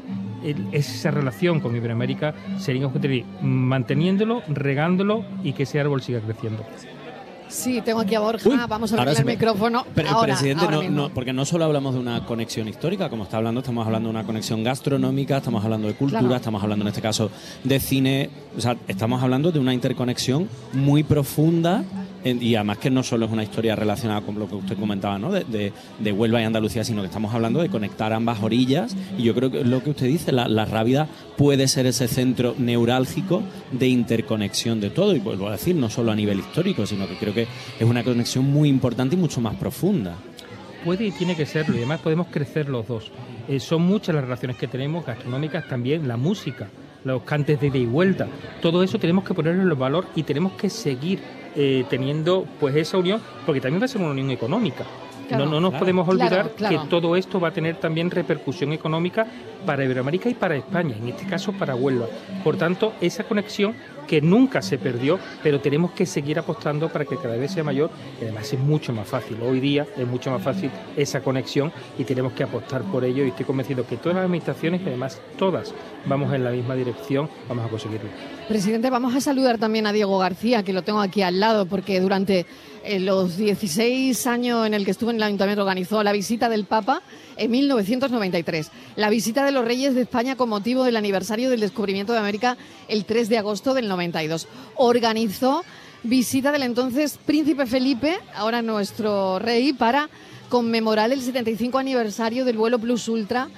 es 0.73 0.95
esa 0.95 1.11
relación 1.11 1.61
con 1.61 1.77
Iberoamérica 1.77 2.35
sería 2.59 2.89
manteniéndolo, 3.43 4.43
regándolo 4.49 5.25
y 5.43 5.53
que 5.53 5.65
ese 5.65 5.81
árbol 5.81 6.03
siga 6.03 6.21
creciendo. 6.21 6.65
Sí, 7.49 7.81
tengo 7.81 8.01
aquí 8.01 8.15
a 8.15 8.21
Borja, 8.21 8.67
vamos 8.67 8.93
a 8.93 9.01
abrir 9.01 9.17
el 9.19 9.25
micrófono. 9.25 9.87
Pero, 9.95 10.21
presidente, 10.21 10.67
no, 10.91 11.11
porque 11.11 11.33
no 11.33 11.45
solo 11.45 11.65
hablamos 11.65 11.95
de 11.95 12.01
una 12.01 12.25
conexión 12.27 12.67
histórica, 12.69 13.09
como 13.09 13.25
está 13.25 13.37
hablando, 13.37 13.61
estamos 13.61 13.87
hablando 13.87 14.09
de 14.09 14.15
una 14.17 14.25
conexión 14.25 14.65
gastronómica, 14.65 15.37
estamos 15.37 15.65
hablando 15.65 15.87
de 15.87 15.95
cultura, 15.95 16.37
estamos 16.37 16.63
hablando 16.63 16.85
en 16.85 16.89
este 16.89 17.03
caso 17.03 17.31
de 17.63 17.79
cine, 17.79 18.31
o 18.57 18.61
sea, 18.61 18.77
estamos 18.89 19.23
hablando 19.23 19.53
de 19.53 19.61
una 19.61 19.73
interconexión 19.73 20.49
muy 20.73 21.05
profunda 21.05 21.85
y 22.27 22.55
además 22.55 22.79
que 22.79 22.91
no 22.91 23.03
solo 23.03 23.27
es 23.27 23.33
una 23.33 23.43
historia 23.43 23.77
relacionada 23.77 24.21
con 24.21 24.39
lo 24.39 24.49
que 24.49 24.57
usted 24.57 24.77
comentaba, 24.79 25.19
¿no? 25.19 25.31
De, 25.31 25.73
de, 25.99 26.13
Huelva 26.13 26.41
y 26.41 26.45
Andalucía, 26.45 26.85
sino 26.85 27.03
que 27.03 27.07
estamos 27.07 27.33
hablando 27.35 27.61
de 27.61 27.69
conectar 27.69 28.13
ambas 28.13 28.43
orillas. 28.43 28.97
Y 29.17 29.23
yo 29.23 29.35
creo 29.35 29.51
que 29.51 29.65
lo 29.65 29.83
que 29.83 29.91
usted 29.91 30.07
dice, 30.07 30.33
la, 30.33 30.49
la 30.49 30.65
Rábida 30.65 31.09
puede 31.37 31.69
ser 31.69 31.87
ese 31.87 32.09
centro 32.09 32.55
neurálgico 32.59 33.43
de 33.73 33.89
interconexión 33.89 34.81
de 34.81 34.91
todo. 34.91 35.15
Y 35.15 35.21
vuelvo 35.21 35.49
a 35.49 35.53
decir, 35.53 35.77
no 35.77 35.89
solo 35.89 36.13
a 36.13 36.17
nivel 36.17 36.41
histórico, 36.41 36.87
sino 36.87 37.07
que 37.07 37.17
creo 37.17 37.35
que 37.35 37.47
es 37.79 37.87
una 37.87 38.03
conexión 38.03 38.45
muy 38.45 38.69
importante 38.69 39.15
y 39.15 39.19
mucho 39.19 39.41
más 39.41 39.55
profunda 39.57 40.17
puede 40.85 41.07
y 41.07 41.11
tiene 41.11 41.35
que 41.35 41.47
serlo 41.47 41.75
y 41.75 41.79
además 41.79 42.01
podemos 42.01 42.29
crecer 42.29 42.69
los 42.69 42.87
dos. 42.87 43.11
Eh, 43.49 43.59
son 43.59 43.83
muchas 43.83 44.15
las 44.15 44.23
relaciones 44.23 44.57
que 44.57 44.69
tenemos, 44.69 45.05
gastronómicas 45.05 45.67
también, 45.67 46.07
la 46.07 46.17
música, 46.17 46.69
los 47.03 47.25
cantes 47.25 47.61
de 47.61 47.67
ida 47.67 47.79
y 47.79 47.87
vuelta, 47.87 48.29
todo 48.63 48.85
eso 48.85 48.97
tenemos 48.97 49.25
que 49.25 49.35
ponerlo 49.35 49.63
en 49.63 49.77
valor 49.77 50.07
y 50.15 50.23
tenemos 50.23 50.53
que 50.53 50.71
seguir 50.71 51.19
eh, 51.57 51.85
teniendo 51.89 52.47
pues 52.61 52.77
esa 52.77 52.99
unión, 52.99 53.21
porque 53.47 53.61
también 53.61 53.81
va 53.81 53.87
a 53.87 53.89
ser 53.89 54.03
una 54.03 54.11
unión 54.11 54.31
económica. 54.31 54.85
no, 55.31 55.47
no 55.47 55.61
nos 55.61 55.75
podemos 55.75 56.07
olvidar 56.09 56.51
que 56.51 56.79
todo 56.91 57.17
esto 57.17 57.41
va 57.41 57.49
a 57.49 57.51
tener 57.51 57.77
también 57.77 58.11
repercusión 58.11 58.73
económica 58.73 59.27
para 59.65 59.85
Iberoamérica 59.85 60.29
y 60.29 60.35
para 60.35 60.55
España, 60.55 60.95
en 60.97 61.09
este 61.09 61.27
caso 61.27 61.53
para 61.53 61.75
Huelva. 61.75 62.07
Por 62.45 62.57
tanto, 62.57 62.93
esa 63.01 63.25
conexión 63.25 63.75
que 64.07 64.21
nunca 64.21 64.63
se 64.63 64.79
perdió, 64.79 65.19
pero 65.43 65.61
tenemos 65.61 65.91
que 65.93 66.07
seguir 66.07 66.39
apostando 66.39 66.89
para 66.89 67.05
que 67.05 67.17
cada 67.17 67.37
vez 67.37 67.53
sea 67.53 67.65
mayor 67.65 67.91
y 68.21 68.25
además 68.25 68.53
es 68.53 68.61
mucho 68.61 68.93
más 68.93 69.09
fácil. 69.09 69.39
Hoy 69.43 69.61
día 69.61 69.87
es 69.97 70.07
mucho 70.07 70.31
más 70.31 70.43
fácil 70.43 70.71
esa 70.97 71.21
conexión 71.21 71.73
y 71.99 72.05
tenemos 72.05 72.33
que 72.33 72.45
apostar 72.45 72.83
por 72.83 73.05
ello 73.05 73.25
y 73.25 73.29
estoy 73.29 73.45
convencido 73.45 73.87
que 73.87 73.97
todas 73.97 74.17
las 74.17 74.25
administraciones, 74.25 74.83
y 74.83 74.89
además 74.89 75.21
todas, 75.39 75.75
vamos 76.07 76.33
en 76.33 76.45
la 76.45 76.51
misma 76.51 76.75
dirección, 76.75 77.29
vamos 77.49 77.67
a 77.67 77.69
conseguirlo. 77.69 78.09
Presidente, 78.49 78.91
vamos 78.91 79.15
a 79.15 79.21
saludar 79.21 79.59
también 79.59 79.87
a 79.87 79.93
Diego 79.93 80.19
García, 80.19 80.63
que 80.63 80.73
lo 80.73 80.83
tengo 80.83 81.01
aquí 81.01 81.23
al 81.23 81.41
lado, 81.41 81.67
porque 81.67 82.01
durante 82.01 82.47
eh, 82.85 83.01
los 83.01 83.37
16 83.37 84.27
años 84.27 84.67
en 84.67 84.75
el 84.75 84.85
que 84.85 84.93
estuvo 84.93 85.11
en 85.11 85.17
el 85.17 85.23
Ayuntamiento 85.25 85.63
organizó 85.63 86.03
la 86.03 86.13
visita 86.13 86.49
del 86.49 86.65
Papa 86.65 87.03
en 87.37 87.51
1993. 87.51 88.71
La 88.95 89.11
visita 89.11 89.45
de 89.45 89.53
los 89.53 89.65
Reyes 89.65 89.95
de 89.95 90.03
España 90.03 90.37
con 90.37 90.49
motivo 90.49 90.85
del 90.85 90.97
aniversario 90.97 91.51
del 91.51 91.61
descubrimiento 91.61 92.13
de 92.13 92.21
América 92.21 92.57
el 92.89 93.05
3 93.05 93.29
de 93.29 93.39
agosto 93.39 93.75
del 93.75 93.89
92. 93.89 94.47
Organizó 94.77 95.65
visita 96.05 96.53
del 96.53 96.63
entonces 96.63 97.19
Príncipe 97.27 97.67
Felipe, 97.67 98.17
ahora 98.37 98.63
nuestro 98.63 99.41
rey, 99.41 99.73
para 99.73 100.09
conmemorar 100.49 101.11
el 101.11 101.21
75 101.21 101.79
aniversario 101.79 102.45
del 102.45 102.57
vuelo 102.57 102.79
Plus 102.79 103.09
Ultra 103.09 103.49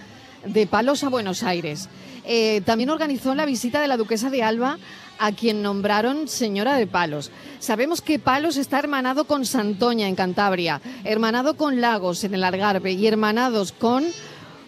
de 0.46 0.66
Palos 0.66 1.04
a 1.04 1.10
Buenos 1.10 1.42
Aires. 1.42 1.90
Eh, 2.30 2.60
también 2.66 2.90
organizó 2.90 3.34
la 3.34 3.46
visita 3.46 3.80
de 3.80 3.88
la 3.88 3.96
duquesa 3.96 4.28
de 4.28 4.42
Alba 4.42 4.78
a 5.18 5.32
quien 5.32 5.62
nombraron 5.62 6.28
señora 6.28 6.76
de 6.76 6.86
Palos. 6.86 7.30
Sabemos 7.58 8.02
que 8.02 8.18
Palos 8.18 8.58
está 8.58 8.78
hermanado 8.78 9.24
con 9.24 9.46
Santoña 9.46 10.06
en 10.06 10.14
Cantabria, 10.14 10.82
hermanado 11.04 11.56
con 11.56 11.80
Lagos 11.80 12.24
en 12.24 12.34
el 12.34 12.44
Algarve 12.44 12.92
y 12.92 13.06
hermanados 13.06 13.72
con 13.72 14.04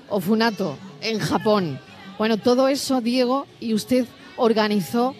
Ofunato 0.08 0.78
en 1.02 1.18
Japón. 1.18 1.78
Bueno, 2.16 2.38
todo 2.38 2.66
eso, 2.68 3.02
Diego, 3.02 3.46
y 3.60 3.74
usted 3.74 4.06
organizó 4.38 5.14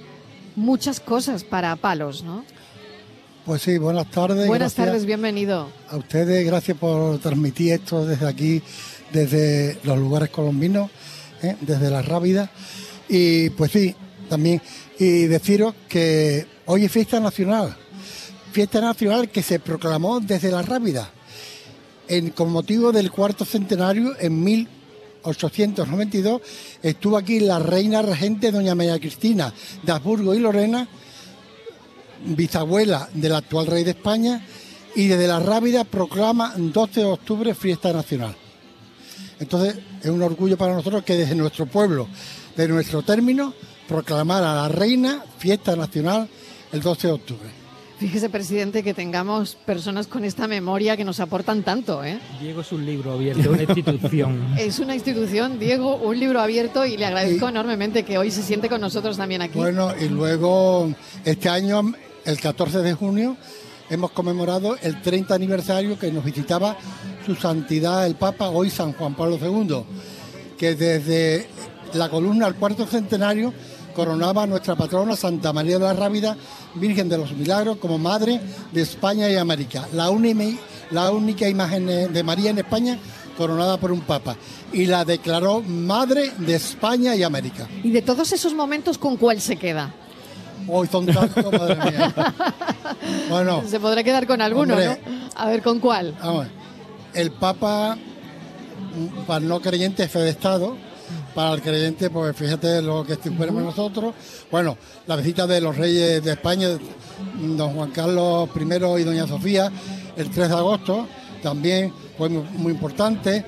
muchas 0.56 0.98
cosas 0.98 1.44
para 1.44 1.76
Palos, 1.76 2.22
¿no? 2.22 2.42
Pues 3.44 3.60
sí, 3.60 3.76
buenas 3.76 4.10
tardes. 4.10 4.46
Buenas 4.46 4.74
tardes, 4.74 5.04
bienvenido. 5.04 5.68
A 5.90 5.96
ustedes, 5.96 6.46
gracias 6.46 6.78
por 6.78 7.18
transmitir 7.18 7.74
esto 7.74 8.06
desde 8.06 8.26
aquí, 8.26 8.62
desde 9.12 9.78
los 9.82 9.98
lugares 9.98 10.30
colombinos, 10.30 10.90
¿eh? 11.42 11.56
desde 11.60 11.90
la 11.90 12.02
Rábida. 12.02 12.50
Y 13.08 13.50
pues 13.50 13.72
sí, 13.72 13.94
también 14.28 14.60
y 14.98 15.26
deciros 15.26 15.74
que 15.88 16.46
hoy 16.66 16.84
es 16.84 16.92
fiesta 16.92 17.18
nacional, 17.20 17.74
fiesta 18.52 18.80
nacional 18.82 19.30
que 19.30 19.42
se 19.42 19.58
proclamó 19.58 20.20
desde 20.20 20.50
la 20.50 20.60
Rábida, 20.60 21.10
con 22.34 22.52
motivo 22.52 22.92
del 22.92 23.10
cuarto 23.10 23.44
centenario 23.46 24.12
en 24.18 24.44
1892 24.44 26.42
estuvo 26.82 27.16
aquí 27.16 27.40
la 27.40 27.58
reina 27.58 28.02
regente 28.02 28.50
doña 28.50 28.74
María 28.74 28.98
Cristina 28.98 29.54
de 29.82 29.92
Habsburgo 29.92 30.34
y 30.34 30.40
Lorena, 30.40 30.86
bisabuela 32.26 33.08
del 33.14 33.34
actual 33.34 33.66
rey 33.68 33.84
de 33.84 33.92
España, 33.92 34.46
y 34.94 35.06
desde 35.06 35.28
la 35.28 35.40
Rábida 35.40 35.84
proclama 35.84 36.52
12 36.56 37.00
de 37.00 37.06
octubre 37.06 37.54
fiesta 37.54 37.92
nacional. 37.92 38.36
Entonces 39.40 39.76
es 40.02 40.10
un 40.10 40.22
orgullo 40.22 40.56
para 40.56 40.74
nosotros 40.74 41.02
que 41.02 41.16
desde 41.16 41.34
nuestro 41.34 41.66
pueblo, 41.66 42.06
de 42.56 42.68
nuestro 42.68 43.02
término, 43.02 43.54
proclamar 43.88 44.44
a 44.44 44.54
la 44.54 44.68
reina 44.68 45.24
fiesta 45.38 45.74
nacional 45.74 46.28
el 46.72 46.80
12 46.80 47.06
de 47.06 47.12
octubre. 47.12 47.60
Fíjese, 47.98 48.30
presidente, 48.30 48.82
que 48.82 48.94
tengamos 48.94 49.56
personas 49.56 50.06
con 50.06 50.24
esta 50.24 50.48
memoria 50.48 50.96
que 50.96 51.04
nos 51.04 51.20
aportan 51.20 51.62
tanto. 51.62 52.02
¿eh? 52.02 52.18
Diego 52.40 52.62
es 52.62 52.72
un 52.72 52.86
libro 52.86 53.12
abierto, 53.12 53.50
una 53.50 53.62
institución. 53.62 54.54
es 54.58 54.78
una 54.78 54.94
institución, 54.94 55.58
Diego, 55.58 55.96
un 55.96 56.18
libro 56.18 56.40
abierto 56.40 56.86
y 56.86 56.96
le 56.96 57.04
agradezco 57.04 57.50
enormemente 57.50 58.02
que 58.02 58.16
hoy 58.16 58.30
se 58.30 58.42
siente 58.42 58.70
con 58.70 58.80
nosotros 58.80 59.18
también 59.18 59.42
aquí. 59.42 59.58
Bueno, 59.58 59.92
y 60.00 60.08
luego 60.08 60.90
este 61.26 61.50
año, 61.50 61.92
el 62.24 62.40
14 62.40 62.78
de 62.78 62.94
junio, 62.94 63.36
hemos 63.90 64.12
conmemorado 64.12 64.76
el 64.80 65.02
30 65.02 65.34
aniversario 65.34 65.98
que 65.98 66.10
nos 66.10 66.24
visitaba 66.24 66.76
su 67.26 67.34
santidad 67.34 68.06
el 68.06 68.14
Papa, 68.14 68.48
hoy 68.48 68.70
San 68.70 68.92
Juan 68.94 69.14
Pablo 69.14 69.38
II, 69.42 69.82
que 70.56 70.74
desde 70.74 71.48
la 71.92 72.08
columna 72.08 72.46
al 72.46 72.54
cuarto 72.54 72.86
centenario 72.86 73.52
coronaba 73.94 74.44
a 74.44 74.46
nuestra 74.46 74.76
patrona 74.76 75.16
Santa 75.16 75.52
María 75.52 75.78
de 75.78 75.84
la 75.84 75.92
Rábida, 75.92 76.36
Virgen 76.76 77.08
de 77.08 77.18
los 77.18 77.32
Milagros, 77.32 77.78
como 77.78 77.98
Madre 77.98 78.40
de 78.72 78.80
España 78.80 79.28
y 79.28 79.36
América. 79.36 79.88
La, 79.92 80.10
la 80.92 81.10
única 81.10 81.48
imagen 81.48 81.86
de 81.86 82.22
María 82.22 82.50
en 82.50 82.58
España 82.58 82.98
coronada 83.36 83.78
por 83.78 83.90
un 83.90 84.02
papa 84.02 84.36
y 84.72 84.86
la 84.86 85.04
declaró 85.04 85.62
Madre 85.62 86.30
de 86.38 86.54
España 86.54 87.16
y 87.16 87.22
América. 87.22 87.68
¿Y 87.82 87.90
de 87.90 88.02
todos 88.02 88.32
esos 88.32 88.54
momentos 88.54 88.98
con 88.98 89.16
cuál 89.16 89.40
se 89.40 89.56
queda? 89.56 89.94
Hoy 90.70 90.88
son 90.88 91.06
tantos, 91.06 91.52
madre 91.52 91.76
mía. 91.76 92.14
Bueno. 93.28 93.62
Se 93.66 93.80
podrá 93.80 94.02
quedar 94.02 94.26
con 94.26 94.40
alguno, 94.40 94.76
¿no? 94.76 94.96
A 95.34 95.46
ver, 95.46 95.62
¿con 95.62 95.80
cuál? 95.80 96.14
Vamos, 96.22 96.46
el 97.14 97.30
Papa, 97.32 97.96
para 99.26 99.40
no 99.40 99.60
creyente, 99.60 100.08
fe 100.08 100.20
de 100.20 100.30
Estado. 100.30 100.76
Para 101.34 101.54
el 101.54 101.62
creyente, 101.62 102.10
pues 102.10 102.36
fíjate 102.36 102.82
lo 102.82 103.04
que 103.04 103.14
estuvimos 103.14 103.62
nosotros. 103.62 104.14
Bueno, 104.50 104.76
la 105.06 105.16
visita 105.16 105.46
de 105.46 105.60
los 105.60 105.76
reyes 105.76 106.22
de 106.22 106.32
España, 106.32 106.68
don 107.38 107.74
Juan 107.74 107.90
Carlos 107.90 108.48
I 108.54 109.00
y 109.00 109.04
doña 109.04 109.26
Sofía, 109.26 109.70
el 110.16 110.30
3 110.30 110.48
de 110.48 110.54
agosto, 110.54 111.06
también 111.42 111.92
fue 112.16 112.28
muy 112.28 112.72
importante. 112.72 113.44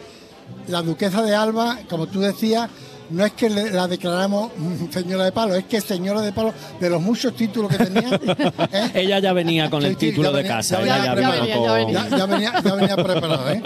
La 0.69 0.83
duquesa 0.83 1.23
de 1.23 1.35
Alba, 1.35 1.79
como 1.89 2.07
tú 2.07 2.21
decías, 2.21 2.69
no 3.11 3.25
es 3.25 3.33
que 3.33 3.51
la 3.51 3.89
declaramos 3.89 4.53
señora 4.91 5.25
de 5.25 5.33
palo, 5.33 5.55
es 5.55 5.65
que 5.65 5.81
señora 5.81 6.21
de 6.21 6.33
palo, 6.33 6.53
de 6.81 6.91
los 6.91 7.01
muchos 7.01 7.35
títulos 7.35 7.71
que 7.71 7.85
tenía. 7.85 8.21
¿eh? 8.73 8.91
Ella 8.95 9.19
ya 9.19 9.33
venía 9.33 9.71
con 9.71 9.85
el 9.85 9.97
título 9.97 10.33
de 10.33 10.45
casa. 10.45 10.85
Ya, 10.85 11.15
venía, 12.27 12.97
preparada. 12.97 13.53
¿eh? 13.53 13.63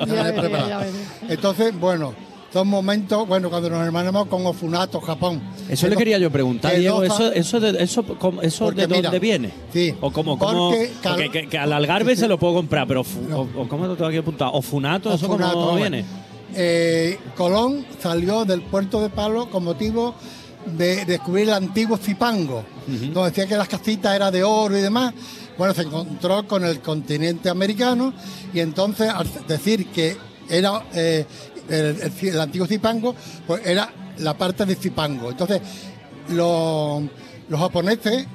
Entonces, 1.29 1.79
bueno, 1.79 2.15
son 2.53 2.69
momentos, 2.69 3.27
bueno, 3.29 3.51
cuando 3.51 3.71
nos 3.71 3.85
hermanamos 3.85 4.27
con 4.29 4.47
Ofunato, 4.47 5.01
Japón. 5.01 5.43
Eso 5.69 5.89
le 5.89 5.97
quería 5.97 6.19
yo 6.19 6.31
preguntar, 6.31 6.77
Diego, 6.77 7.03
¿eso, 7.03 7.33
eso, 7.33 7.61
de, 7.61 7.83
eso, 7.83 8.05
eso 8.43 8.71
de 8.71 8.87
dónde 8.87 9.19
viene? 9.19 9.51
Sí. 9.73 9.95
¿O 10.01 10.11
cómo? 10.11 10.39
cómo 10.39 10.71
porque, 11.03 11.49
que, 11.49 11.59
al 11.59 11.73
Algarve 11.73 12.17
se 12.17 12.29
lo 12.29 12.39
puedo 12.39 12.55
comprar, 12.55 12.87
pero 12.87 13.03
o, 13.03 13.69
¿cómo 13.69 13.87
lo 13.87 13.95
tengo 13.97 14.09
aquí 14.09 14.19
apuntado? 14.19 14.53
¿Ofunato? 14.53 15.13
¿Eso 15.13 15.29
cómo 15.29 15.75
viene? 15.75 16.05
Eh, 16.55 17.19
Colón 17.37 17.85
salió 18.01 18.45
del 18.45 18.63
puerto 18.63 19.01
de 19.01 19.11
Palo 19.11 19.51
con 19.51 19.65
motivo 19.65 20.15
de 20.67 21.05
descubrir 21.05 21.49
el 21.49 21.55
antiguo 21.55 21.97
Zipango, 21.97 22.65
donde 22.87 23.31
decía 23.31 23.47
que 23.47 23.57
las 23.57 23.69
casitas 23.69 24.15
eran 24.15 24.33
de 24.33 24.43
oro 24.43 24.77
y 24.77 24.81
demás. 24.81 25.15
Bueno, 25.57 25.73
se 25.73 25.83
encontró 25.83 26.47
con 26.47 26.65
el 26.65 26.81
continente 26.81 27.49
americano 27.49 28.13
y 28.53 28.61
entonces 28.61 29.09
al 29.09 29.29
decir 29.47 29.87
que 29.89 30.17
era 30.49 30.85
eh, 30.93 31.25
el, 31.69 32.41
antiguo 32.41 32.67
Zipango, 32.67 33.15
pues 33.47 33.67
era 33.67 33.93
la 34.19 34.37
parte 34.37 34.67
de 34.67 34.75
Zipango. 34.75 35.31
Entonces, 35.31 35.61
los, 36.29 37.03
japoneses 37.51 38.27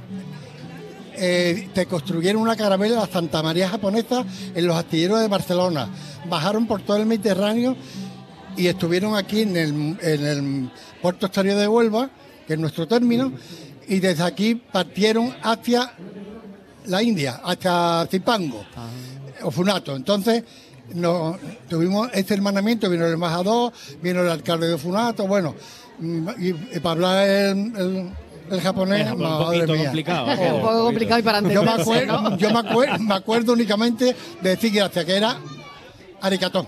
eh, 1.23 1.69
te 1.71 1.85
construyeron 1.85 2.41
una 2.41 2.55
caravela, 2.55 3.01
la 3.01 3.05
Santa 3.05 3.43
María 3.43 3.69
japonesa, 3.69 4.25
en 4.55 4.65
los 4.65 4.75
astilleros 4.75 5.19
de 5.19 5.27
Barcelona. 5.27 5.87
Bajaron 6.27 6.65
por 6.65 6.81
todo 6.81 6.97
el 6.97 7.05
Mediterráneo 7.05 7.75
y 8.57 8.65
estuvieron 8.65 9.15
aquí 9.15 9.41
en 9.41 9.55
el, 9.55 10.71
puerto 10.99 11.27
exterior 11.27 11.57
de 11.57 11.67
Huelva, 11.67 12.09
que 12.47 12.53
es 12.53 12.59
nuestro 12.59 12.87
término, 12.87 13.31
y 13.87 13.99
desde 13.99 14.23
aquí 14.23 14.55
partieron 14.55 15.31
hacia 15.43 15.93
la 16.87 17.03
India, 17.03 17.39
hacia 17.43 18.07
Zipango, 18.09 18.65
o 19.43 19.51
Funato. 19.51 19.95
Entonces, 19.95 20.43
no, 20.95 21.37
tuvimos 21.69 22.09
este 22.15 22.33
hermanamiento, 22.33 22.89
vino 22.89 23.05
el 23.05 23.13
embajador, 23.13 23.71
vino 24.01 24.21
el 24.21 24.29
alcalde 24.29 24.69
de 24.69 24.77
Funato, 24.79 25.27
bueno, 25.27 25.53
mm, 25.99 26.29
y, 26.39 26.53
para 26.79 26.91
hablar 26.93 27.29
el, 27.29 28.11
japonés, 28.59 29.07
es 29.07 29.13
un 29.13 29.19
poquito 29.19 29.77
complicado. 29.77 30.25
un 30.55 30.61
poco 30.61 30.83
complicado 30.85 31.19
y 31.19 31.23
para 31.23 31.37
entender. 31.37 31.63
Yo, 31.63 31.63
me 31.63 31.81
acuerdo, 31.81 32.37
yo 32.37 32.49
me, 32.99 33.13
acuerdo, 33.15 33.53
únicamente 33.53 34.15
de 34.41 34.49
decir 34.49 34.73
gracias, 34.73 35.05
que 35.05 35.15
era 35.15 35.37
arigato. 36.21 36.67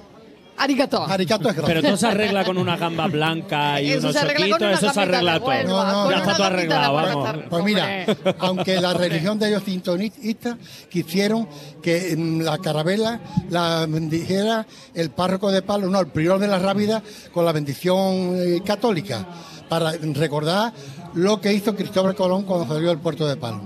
Arigato. 0.56 1.04
Arigato 1.04 1.50
es 1.50 1.56
Pero 1.66 1.82
todo 1.82 1.98
se 1.98 2.08
arregla 2.08 2.44
con 2.44 2.58
una 2.58 2.78
gamba 2.78 3.08
blanca 3.08 3.82
y 3.82 3.96
unos 3.96 4.14
choquitos, 4.14 4.62
eso 4.62 4.94
se 4.94 5.02
arregla 5.02 5.40
todo. 5.40 5.64
No, 5.64 5.92
no, 5.92 6.12
ya 6.12 6.18
está 6.18 6.36
todo 6.36 6.46
arreglado, 6.46 6.94
vamos. 6.94 7.36
Pues 7.50 7.64
mira, 7.64 8.06
aunque 8.40 8.80
la 8.80 8.94
religión 8.94 9.40
de 9.40 9.50
ellos 9.50 9.64
sintonistas 9.64 10.58
quisieron 10.90 11.48
que 11.82 12.12
en 12.12 12.46
la 12.46 12.60
carabela 12.60 13.20
la 13.50 13.88
bendijera 13.88 14.68
el 14.94 15.10
párroco 15.10 15.52
de 15.52 15.64
Palo, 15.64 15.90
no, 15.90 16.00
el 16.00 16.08
prior 16.08 16.40
de 16.40 16.48
la 16.48 16.60
Rábida, 16.60 17.02
con 17.32 17.46
la 17.46 17.52
bendición 17.52 18.36
eh, 18.36 18.62
católica, 18.64 19.26
para 19.68 19.92
recordar 19.92 20.72
lo 21.16 21.42
que 21.42 21.54
hizo 21.54 21.76
Cristóbal 21.76 22.16
Colón 22.16 22.44
cuando 22.44 22.68
salió 22.68 22.90
del 22.90 23.00
puerto 23.00 23.28
de 23.28 23.36
Palo. 23.36 23.62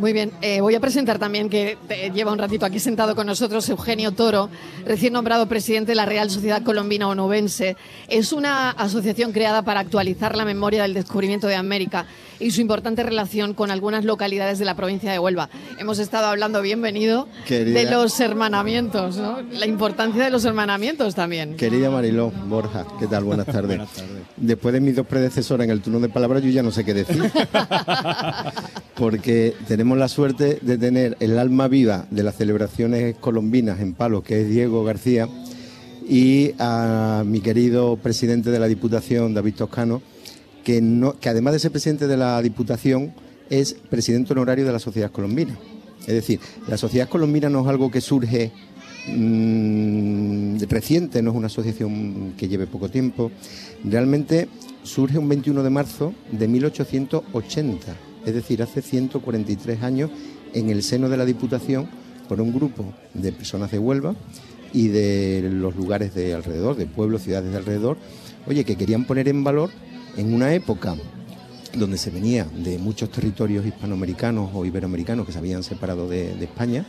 Muy 0.00 0.14
bien, 0.14 0.32
eh, 0.40 0.62
voy 0.62 0.74
a 0.74 0.80
presentar 0.80 1.18
también 1.18 1.50
que 1.50 1.76
lleva 2.14 2.32
un 2.32 2.38
ratito 2.38 2.64
aquí 2.64 2.78
sentado 2.78 3.14
con 3.14 3.26
nosotros 3.26 3.68
Eugenio 3.68 4.12
Toro, 4.12 4.48
recién 4.86 5.12
nombrado 5.12 5.46
presidente 5.46 5.90
de 5.90 5.96
la 5.96 6.06
Real 6.06 6.30
Sociedad 6.30 6.62
Colombina 6.62 7.06
Onubense. 7.06 7.76
Es 8.08 8.32
una 8.32 8.70
asociación 8.70 9.32
creada 9.32 9.60
para 9.60 9.80
actualizar 9.80 10.36
la 10.36 10.46
memoria 10.46 10.82
del 10.84 10.94
descubrimiento 10.94 11.48
de 11.48 11.56
América 11.56 12.06
y 12.40 12.50
su 12.50 12.60
importante 12.60 13.02
relación 13.02 13.54
con 13.54 13.70
algunas 13.70 14.04
localidades 14.04 14.58
de 14.58 14.64
la 14.64 14.74
provincia 14.74 15.12
de 15.12 15.18
Huelva. 15.18 15.50
Hemos 15.78 15.98
estado 15.98 16.26
hablando, 16.26 16.62
bienvenido, 16.62 17.28
de 17.48 17.88
los 17.90 18.18
hermanamientos, 18.18 19.18
¿no? 19.18 19.42
la 19.52 19.66
importancia 19.66 20.24
de 20.24 20.30
los 20.30 20.44
hermanamientos 20.44 21.14
también. 21.14 21.56
Querida 21.56 21.90
Mariló 21.90 22.32
Borja, 22.48 22.86
¿qué 22.98 23.06
tal? 23.06 23.24
Buenas 23.24 23.46
tardes. 23.46 23.76
Buenas 23.76 23.92
tardes. 23.92 24.22
Después 24.36 24.72
de 24.72 24.80
mis 24.80 24.96
dos 24.96 25.06
predecesores 25.06 25.66
en 25.66 25.70
el 25.70 25.82
turno 25.82 26.00
de 26.00 26.08
palabras, 26.08 26.42
yo 26.42 26.50
ya 26.50 26.62
no 26.62 26.72
sé 26.72 26.84
qué 26.84 26.94
decir. 26.94 27.22
Porque 28.96 29.54
tenemos 29.68 29.98
la 29.98 30.08
suerte 30.08 30.58
de 30.62 30.78
tener 30.78 31.16
el 31.20 31.38
alma 31.38 31.68
viva 31.68 32.06
de 32.10 32.22
las 32.22 32.36
celebraciones 32.36 33.16
colombinas 33.16 33.80
en 33.80 33.94
Palos, 33.94 34.24
que 34.24 34.42
es 34.42 34.48
Diego 34.48 34.82
García, 34.84 35.28
y 36.08 36.52
a 36.58 37.22
mi 37.26 37.40
querido 37.40 37.96
presidente 37.96 38.50
de 38.50 38.58
la 38.58 38.66
Diputación, 38.66 39.34
David 39.34 39.54
Toscano, 39.54 40.02
que, 40.64 40.80
no, 40.80 41.18
que 41.18 41.28
además 41.28 41.52
de 41.52 41.58
ser 41.58 41.70
presidente 41.70 42.06
de 42.06 42.16
la 42.16 42.40
Diputación, 42.42 43.12
es 43.50 43.74
presidente 43.74 44.32
honorario 44.32 44.64
de 44.64 44.72
la 44.72 44.78
Sociedad 44.78 45.10
Colombina. 45.10 45.58
Es 46.02 46.14
decir, 46.14 46.40
la 46.68 46.76
Sociedad 46.76 47.08
Colombina 47.08 47.50
no 47.50 47.60
es 47.62 47.66
algo 47.66 47.90
que 47.90 48.00
surge 48.00 48.52
mm, 49.08 50.58
reciente, 50.68 51.20
no 51.22 51.30
es 51.30 51.36
una 51.36 51.48
asociación 51.48 52.34
que 52.38 52.48
lleve 52.48 52.66
poco 52.66 52.88
tiempo. 52.88 53.30
Realmente 53.84 54.48
surge 54.82 55.18
un 55.18 55.28
21 55.28 55.62
de 55.62 55.70
marzo 55.70 56.14
de 56.32 56.48
1880, 56.48 57.96
es 58.24 58.34
decir, 58.34 58.62
hace 58.62 58.82
143 58.82 59.82
años, 59.82 60.10
en 60.54 60.70
el 60.70 60.82
seno 60.82 61.08
de 61.08 61.16
la 61.16 61.24
Diputación, 61.24 61.88
por 62.28 62.40
un 62.40 62.52
grupo 62.52 62.94
de 63.12 63.32
personas 63.32 63.70
de 63.72 63.78
Huelva 63.78 64.14
y 64.72 64.88
de 64.88 65.48
los 65.52 65.74
lugares 65.74 66.14
de 66.14 66.32
alrededor, 66.32 66.76
de 66.76 66.86
pueblos, 66.86 67.22
ciudades 67.22 67.50
de 67.50 67.58
alrededor, 67.58 67.98
oye, 68.46 68.64
que 68.64 68.76
querían 68.76 69.04
poner 69.04 69.28
en 69.28 69.42
valor 69.42 69.70
en 70.16 70.34
una 70.34 70.52
época 70.54 70.96
donde 71.74 71.98
se 71.98 72.10
venía 72.10 72.44
de 72.44 72.78
muchos 72.78 73.10
territorios 73.10 73.64
hispanoamericanos 73.64 74.50
o 74.54 74.64
iberoamericanos 74.64 75.24
que 75.26 75.32
se 75.32 75.38
habían 75.38 75.62
separado 75.62 76.08
de, 76.08 76.32
España 76.42 76.84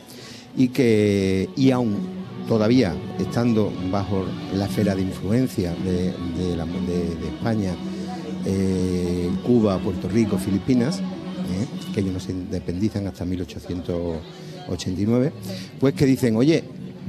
y 0.57 0.69
que, 0.69 1.49
y 1.55 1.69
aún 1.71 1.97
todavía 2.47 2.95
estando 3.19 3.71
bajo 3.91 4.25
la 4.55 4.65
esfera 4.65 4.95
de 4.95 5.03
influencia 5.03 5.75
de, 5.85 6.07
España, 7.35 7.75
eh, 8.45 9.29
Cuba, 9.45 9.77
Puerto 9.79 10.09
Rico, 10.09 10.37
Filipinas, 10.37 10.99
eh, 10.99 11.67
que 11.93 12.01
ellos 12.01 12.13
no 12.13 12.19
se 12.19 12.31
independizan 12.31 13.07
hasta 13.07 13.25
1889, 13.25 15.31
pues 15.79 15.93
que 15.93 16.05
dicen, 16.05 16.35
oye, 16.35 16.63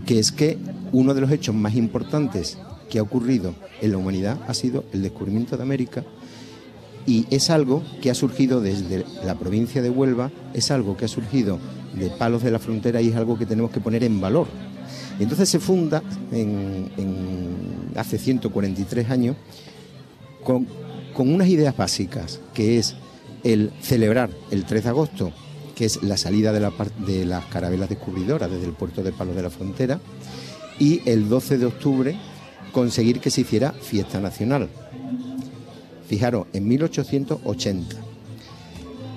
que 0.07 0.19
es 0.19 0.33
que 0.33 0.57
uno 0.93 1.15
de 1.15 1.21
los 1.23 1.31
hechos 1.31 1.55
más 1.55 1.75
importantes 1.75 2.59
que 2.93 2.99
ha 2.99 3.03
ocurrido 3.03 3.55
en 3.81 3.91
la 3.91 3.97
humanidad 3.97 4.39
ha 4.47 4.53
sido 4.53 4.85
el 4.93 5.01
descubrimiento 5.01 5.57
de 5.57 5.63
América 5.63 6.05
y 7.07 7.25
es 7.31 7.49
algo 7.49 7.83
que 8.03 8.11
ha 8.11 8.15
surgido 8.15 8.61
desde 8.61 9.07
la 9.25 9.35
provincia 9.35 9.81
de 9.81 9.89
Huelva, 9.89 10.31
es 10.53 10.71
algo 10.71 10.95
que 10.95 11.07
ha 11.07 11.09
surgido 11.09 11.59
de 11.95 12.11
Palos 12.11 12.43
de 12.43 12.51
la 12.51 12.59
Frontera 12.59 13.01
y 13.01 13.09
es 13.09 13.17
algo 13.17 13.39
que 13.39 13.47
tenemos 13.47 13.71
que 13.71 13.81
poner 13.81 14.05
en 14.05 14.21
valor. 14.21 14.47
Y 15.19 15.23
entonces 15.23 15.49
se 15.49 15.59
funda 15.59 16.03
hace 17.97 18.19
143 18.19 19.11
años 19.11 19.37
con, 20.45 20.69
unas 21.17 21.49
ideas 21.49 21.75
básicas, 21.75 22.41
que 22.53 22.79
es 22.79 22.95
el 23.43 23.73
celebrar 23.81 24.29
el 24.51 24.67
3 24.67 24.85
de 24.85 24.91
agosto, 24.91 25.33
que 25.75 25.87
es 25.87 26.03
la 26.03 26.19
salida 26.19 26.53
de, 26.53 26.71
de 27.07 27.25
las 27.25 27.47
carabelas 27.47 27.89
descubridoras 27.89 28.51
desde 28.51 28.67
el 28.67 28.75
puerto 28.75 29.03
de 29.03 29.13
Palos 29.13 29.35
de 29.35 29.43
la 29.43 29.51
Frontera, 29.51 29.99
y 30.79 31.01
el 31.09 31.31
12 31.31 31.57
de 31.57 31.67
octubre 31.67 32.32
conseguir 32.73 33.21
que 33.21 33.31
se 33.31 33.43
hiciera 33.43 33.73
fiesta 33.73 34.21
nacional. 34.21 34.69
Fijaros, 36.09 36.47
en 36.53 36.69
1880. 36.69 37.97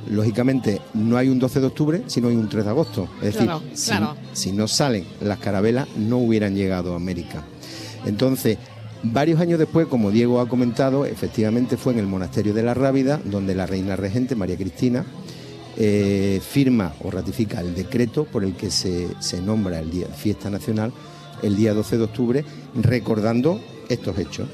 Lógicamente 0.09 0.81
no 0.93 1.17
hay 1.17 1.29
un 1.29 1.39
12 1.39 1.59
de 1.59 1.65
octubre, 1.65 2.03
sino 2.07 2.27
hay 2.27 2.35
un 2.35 2.47
3 2.47 2.63
de 2.63 2.69
agosto. 2.69 3.09
Es 3.21 3.33
decir, 3.33 3.49
si, 3.73 3.91
si 4.33 4.51
no 4.51 4.67
salen 4.67 5.05
las 5.19 5.39
carabelas, 5.39 5.87
no 5.97 6.17
hubieran 6.17 6.55
llegado 6.55 6.93
a 6.93 6.97
América. 6.97 7.43
Entonces, 8.05 8.57
Varios 9.07 9.39
años 9.39 9.59
después, 9.59 9.85
como 9.85 10.09
Diego 10.09 10.39
ha 10.39 10.49
comentado, 10.49 11.05
efectivamente 11.05 11.77
fue 11.77 11.93
en 11.93 11.99
el 11.99 12.07
monasterio 12.07 12.55
de 12.55 12.63
la 12.63 12.73
Rábida, 12.73 13.21
donde 13.23 13.53
la 13.53 13.67
reina 13.67 13.95
regente, 13.95 14.35
María 14.35 14.57
Cristina, 14.57 15.05
eh, 15.77 16.41
firma 16.41 16.93
o 17.03 17.11
ratifica 17.11 17.59
el 17.61 17.75
decreto 17.75 18.23
por 18.23 18.43
el 18.43 18.55
que 18.55 18.71
se, 18.71 19.07
nombra 19.43 19.79
el 19.79 19.91
día 19.91 20.07
fiesta 20.07 20.49
nacional 20.49 20.91
el 21.41 21.55
día 21.55 21.73
12 21.73 21.97
de 21.97 22.03
octubre, 22.03 22.45
recordando 22.75 23.59
estos 23.89 24.17
hechos. 24.17 24.47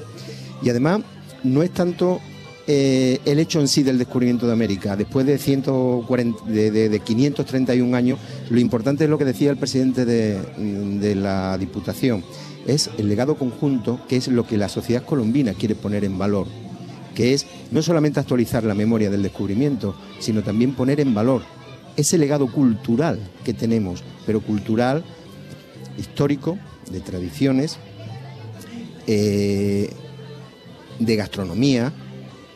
Y 0.62 0.70
además, 0.70 1.00
no 1.42 1.62
es 1.62 1.70
tanto 1.72 2.20
eh, 2.66 3.18
el 3.24 3.38
hecho 3.38 3.60
en 3.60 3.68
sí 3.68 3.82
del 3.82 3.98
descubrimiento 3.98 4.46
de 4.46 4.52
América. 4.52 4.96
Después 4.96 5.26
de, 5.26 5.38
140, 5.38 6.44
de, 6.44 7.00
531 7.04 7.96
años, 7.96 8.18
lo 8.50 8.60
importante 8.60 9.04
es 9.04 9.10
lo 9.10 9.18
que 9.18 9.24
decía 9.24 9.50
el 9.50 9.56
presidente 9.56 10.04
de 10.04 11.14
la 11.14 11.58
Diputación 11.58 12.22
es 12.66 12.90
el 12.98 13.08
legado 13.08 13.36
conjunto, 13.36 14.00
que 14.08 14.16
es 14.16 14.28
lo 14.28 14.46
que 14.46 14.56
la 14.56 14.68
sociedad 14.68 15.04
colombina 15.04 15.54
quiere 15.54 15.74
poner 15.74 16.04
en 16.04 16.18
valor, 16.18 16.46
que 17.14 17.34
es 17.34 17.46
no 17.70 17.82
solamente 17.82 18.20
actualizar 18.20 18.64
la 18.64 18.74
memoria 18.74 19.10
del 19.10 19.22
descubrimiento, 19.22 19.94
sino 20.18 20.42
también 20.42 20.74
poner 20.74 21.00
en 21.00 21.14
valor 21.14 21.42
ese 21.96 22.18
legado 22.18 22.50
cultural 22.50 23.20
que 23.44 23.52
tenemos, 23.52 24.02
pero 24.24 24.40
cultural, 24.40 25.04
histórico, 25.98 26.58
de 26.92 27.00
tradiciones, 27.00 27.78
eh, 29.06 29.90
de 30.98 31.16
gastronomía, 31.16 31.92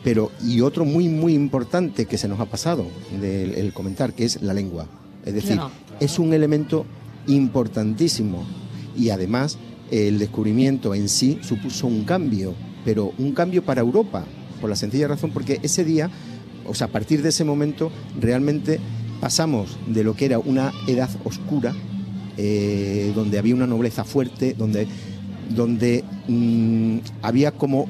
pero 0.03 0.31
y 0.43 0.61
otro 0.61 0.85
muy 0.85 1.09
muy 1.09 1.33
importante 1.33 2.05
que 2.05 2.17
se 2.17 2.27
nos 2.27 2.39
ha 2.39 2.45
pasado 2.45 2.85
del 3.19 3.73
comentar, 3.73 4.13
que 4.13 4.25
es 4.25 4.41
la 4.41 4.53
lengua. 4.53 4.87
Es 5.25 5.33
decir, 5.33 5.59
es 5.99 6.19
un 6.19 6.33
elemento 6.33 6.85
importantísimo 7.27 8.45
y 8.95 9.09
además 9.09 9.57
el 9.91 10.19
descubrimiento 10.19 10.95
en 10.95 11.09
sí 11.09 11.39
supuso 11.41 11.87
un 11.87 12.03
cambio, 12.05 12.53
pero 12.85 13.11
un 13.17 13.33
cambio 13.33 13.63
para 13.63 13.81
Europa, 13.81 14.25
por 14.61 14.69
la 14.69 14.75
sencilla 14.75 15.07
razón 15.07 15.31
porque 15.31 15.59
ese 15.63 15.83
día, 15.83 16.09
o 16.65 16.73
sea, 16.73 16.87
a 16.87 16.91
partir 16.91 17.21
de 17.21 17.29
ese 17.29 17.43
momento, 17.43 17.91
realmente 18.19 18.79
pasamos 19.19 19.77
de 19.87 20.03
lo 20.03 20.15
que 20.15 20.25
era 20.25 20.39
una 20.39 20.71
edad 20.87 21.09
oscura, 21.23 21.73
eh, 22.37 23.11
donde 23.15 23.39
había 23.39 23.55
una 23.55 23.67
nobleza 23.67 24.03
fuerte, 24.03 24.55
donde, 24.57 24.87
donde 25.49 26.03
mm, 26.27 26.97
había 27.21 27.51
como, 27.51 27.89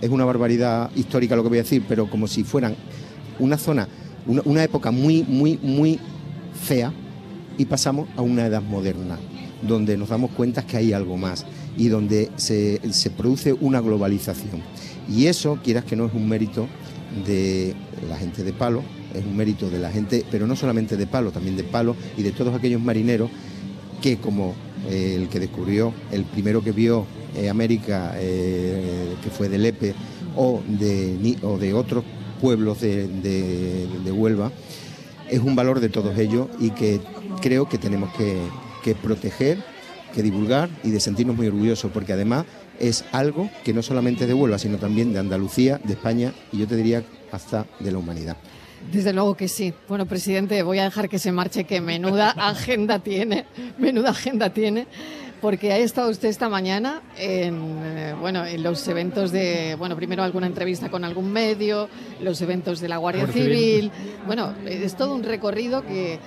es 0.00 0.10
una 0.10 0.24
barbaridad 0.24 0.90
histórica 0.94 1.36
lo 1.36 1.42
que 1.42 1.48
voy 1.48 1.58
a 1.58 1.62
decir, 1.62 1.84
pero 1.88 2.08
como 2.08 2.26
si 2.26 2.44
fueran 2.44 2.76
una 3.38 3.58
zona, 3.58 3.88
una, 4.26 4.42
una 4.44 4.62
época 4.62 4.90
muy, 4.90 5.24
muy, 5.24 5.58
muy 5.62 5.98
fea, 6.64 6.92
y 7.58 7.64
pasamos 7.64 8.08
a 8.16 8.22
una 8.22 8.46
edad 8.46 8.62
moderna 8.62 9.18
donde 9.62 9.96
nos 9.96 10.08
damos 10.08 10.30
cuenta 10.30 10.62
que 10.62 10.76
hay 10.76 10.92
algo 10.92 11.16
más 11.16 11.44
y 11.76 11.88
donde 11.88 12.30
se, 12.36 12.80
produce 13.16 13.52
una 13.52 13.80
globalización. 13.80 14.62
Y 15.08 15.26
eso, 15.26 15.58
quieras 15.62 15.84
que 15.84 15.96
no, 15.96 16.06
es 16.06 16.14
un 16.14 16.28
mérito 16.28 16.68
de 17.26 17.74
la 18.08 18.16
gente 18.16 18.44
de 18.44 18.52
Palo, 18.52 18.82
es 19.14 19.24
un 19.24 19.36
mérito 19.36 19.70
de 19.70 19.78
la 19.78 19.90
gente, 19.90 20.24
pero 20.30 20.46
no 20.46 20.56
solamente 20.56 20.96
de 20.96 21.06
Palo, 21.06 21.30
también 21.30 21.56
de 21.56 21.64
Palo 21.64 21.96
y 22.16 22.22
de 22.22 22.32
todos 22.32 22.54
aquellos 22.54 22.80
marineros 22.80 23.30
que 24.00 24.18
como 24.18 24.54
eh, 24.88 25.14
el 25.16 25.28
que 25.28 25.40
descubrió, 25.40 25.92
el 26.12 26.24
primero 26.24 26.62
que 26.62 26.72
vio 26.72 27.06
eh, 27.36 27.48
América, 27.48 28.14
eh, 28.16 29.14
que 29.22 29.30
fue 29.30 29.48
de 29.48 29.58
Lepe, 29.58 29.94
o 30.36 30.62
de, 30.68 31.74
otros 31.74 32.04
pueblos 32.40 32.80
de, 32.80 33.08
de 33.08 34.12
Huelva, 34.12 34.52
es 35.28 35.40
un 35.40 35.56
valor 35.56 35.80
de 35.80 35.88
todos 35.88 36.16
ellos 36.18 36.48
y 36.60 36.70
que 36.70 37.00
creo 37.40 37.68
que 37.68 37.78
tenemos 37.78 38.14
que, 38.14 38.38
que 38.82 38.94
proteger, 38.94 39.58
que 40.14 40.22
divulgar 40.22 40.70
y 40.82 40.90
de 40.90 41.00
sentirnos 41.00 41.36
muy 41.36 41.48
orgullosos, 41.48 41.90
porque 41.92 42.12
además 42.12 42.46
es 42.78 43.04
algo 43.12 43.50
que 43.64 43.72
no 43.72 43.82
solamente 43.82 44.24
es 44.24 44.28
de 44.28 44.34
Huelva, 44.34 44.58
sino 44.58 44.78
también 44.78 45.12
de 45.12 45.18
Andalucía, 45.18 45.80
de 45.84 45.94
España 45.94 46.32
y 46.52 46.58
yo 46.58 46.66
te 46.66 46.76
diría 46.76 47.04
hasta 47.32 47.66
de 47.80 47.92
la 47.92 47.98
humanidad. 47.98 48.36
Desde 48.92 49.12
luego 49.12 49.34
que 49.34 49.48
sí. 49.48 49.74
Bueno, 49.88 50.06
presidente, 50.06 50.62
voy 50.62 50.78
a 50.78 50.84
dejar 50.84 51.08
que 51.08 51.18
se 51.18 51.32
marche, 51.32 51.64
que 51.64 51.80
menuda 51.80 52.30
agenda 52.36 52.98
tiene, 52.98 53.44
menuda 53.78 54.10
agenda 54.10 54.50
tiene, 54.50 54.86
porque 55.40 55.72
ha 55.72 55.78
estado 55.78 56.10
usted 56.10 56.28
esta 56.28 56.48
mañana 56.48 57.02
en, 57.16 57.80
eh, 57.84 58.14
bueno, 58.18 58.44
en 58.44 58.62
los 58.62 58.86
eventos 58.88 59.30
de, 59.30 59.76
bueno, 59.78 59.94
primero 59.94 60.22
alguna 60.22 60.46
entrevista 60.46 60.90
con 60.90 61.04
algún 61.04 61.30
medio, 61.32 61.88
los 62.20 62.40
eventos 62.40 62.80
de 62.80 62.88
la 62.88 62.96
Guardia 62.96 63.26
Civil. 63.26 63.90
Bueno, 64.26 64.54
es 64.64 64.96
todo 64.96 65.14
un 65.14 65.22
recorrido 65.22 65.84
que 65.84 66.18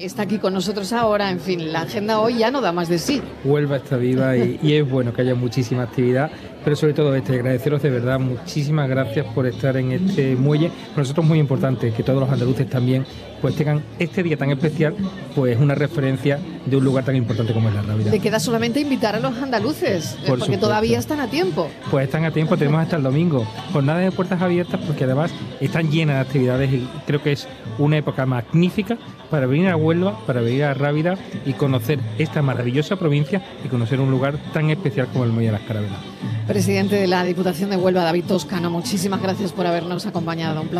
está 0.00 0.22
aquí 0.22 0.38
con 0.38 0.54
nosotros 0.54 0.92
ahora. 0.92 1.30
En 1.30 1.40
fin, 1.40 1.72
la 1.72 1.82
agenda 1.82 2.20
hoy 2.20 2.38
ya 2.38 2.50
no 2.50 2.60
da 2.60 2.72
más 2.72 2.88
de 2.88 2.98
sí. 2.98 3.22
Huelva 3.44 3.76
está 3.76 3.96
viva 3.96 4.36
y, 4.36 4.58
es 4.62 4.88
bueno 4.88 5.12
que 5.12 5.22
haya 5.22 5.34
muchísima 5.34 5.84
actividad, 5.84 6.30
pero 6.64 6.76
sobre 6.76 6.94
todo 6.94 7.14
este, 7.14 7.34
agradeceros 7.34 7.82
de 7.82 7.90
verdad, 7.90 8.18
muchísimas 8.18 8.88
gracias 8.88 9.26
por 9.34 9.46
estar 9.46 9.76
en 9.76 9.92
este 9.92 10.36
muelle. 10.36 10.70
Para 10.90 11.02
nosotros 11.02 11.24
es 11.24 11.28
muy 11.28 11.38
importante 11.38 11.92
que 11.92 12.02
todos 12.02 12.20
los 12.20 12.30
andaluces 12.30 12.68
también 12.68 13.06
pues 13.40 13.54
tengan 13.54 13.82
este 13.98 14.22
día 14.22 14.36
tan 14.36 14.50
especial, 14.50 14.94
pues 15.34 15.58
una 15.58 15.74
referencia 15.74 16.38
de 16.64 16.76
un 16.76 16.84
lugar 16.84 17.04
tan 17.04 17.16
importante 17.16 17.52
como 17.52 17.68
es 17.68 17.74
la 17.74 17.82
Rábida. 17.82 18.10
Te 18.10 18.20
queda 18.20 18.40
solamente 18.40 18.80
invitar 18.80 19.14
a 19.14 19.20
los 19.20 19.36
andaluces, 19.36 20.16
eh, 20.22 20.26
porque 20.26 20.56
todavía 20.58 20.98
están 20.98 21.20
a 21.20 21.28
tiempo. 21.28 21.68
Pues 21.90 22.06
están 22.06 22.24
a 22.24 22.30
tiempo, 22.30 22.56
tenemos 22.56 22.80
hasta 22.80 22.96
el 22.96 23.02
domingo. 23.02 23.46
Jornadas 23.72 24.04
de 24.04 24.12
puertas 24.12 24.40
abiertas 24.40 24.80
porque 24.86 25.04
además 25.04 25.32
están 25.60 25.90
llenas 25.90 26.16
de 26.16 26.20
actividades 26.22 26.72
y 26.72 26.88
creo 27.06 27.22
que 27.22 27.32
es 27.32 27.46
una 27.78 27.98
época 27.98 28.26
magnífica 28.26 28.98
para 29.30 29.46
venir 29.46 29.65
a 29.68 29.76
Huelva, 29.76 30.18
para 30.26 30.40
venir 30.40 30.64
a 30.64 30.74
Rábida 30.74 31.16
y 31.44 31.52
conocer 31.52 31.98
esta 32.18 32.42
maravillosa 32.42 32.96
provincia 32.96 33.42
y 33.64 33.68
conocer 33.68 34.00
un 34.00 34.10
lugar 34.10 34.38
tan 34.52 34.70
especial 34.70 35.08
como 35.08 35.24
el 35.24 35.30
Muelle 35.30 35.46
de 35.46 35.52
las 35.52 35.62
Carabelas. 35.62 35.98
Presidente 36.46 36.96
de 36.96 37.06
la 37.06 37.24
Diputación 37.24 37.70
de 37.70 37.76
Huelva, 37.76 38.04
David 38.04 38.24
Toscano, 38.24 38.70
muchísimas 38.70 39.20
gracias 39.20 39.52
por 39.52 39.66
habernos 39.66 40.06
acompañado. 40.06 40.64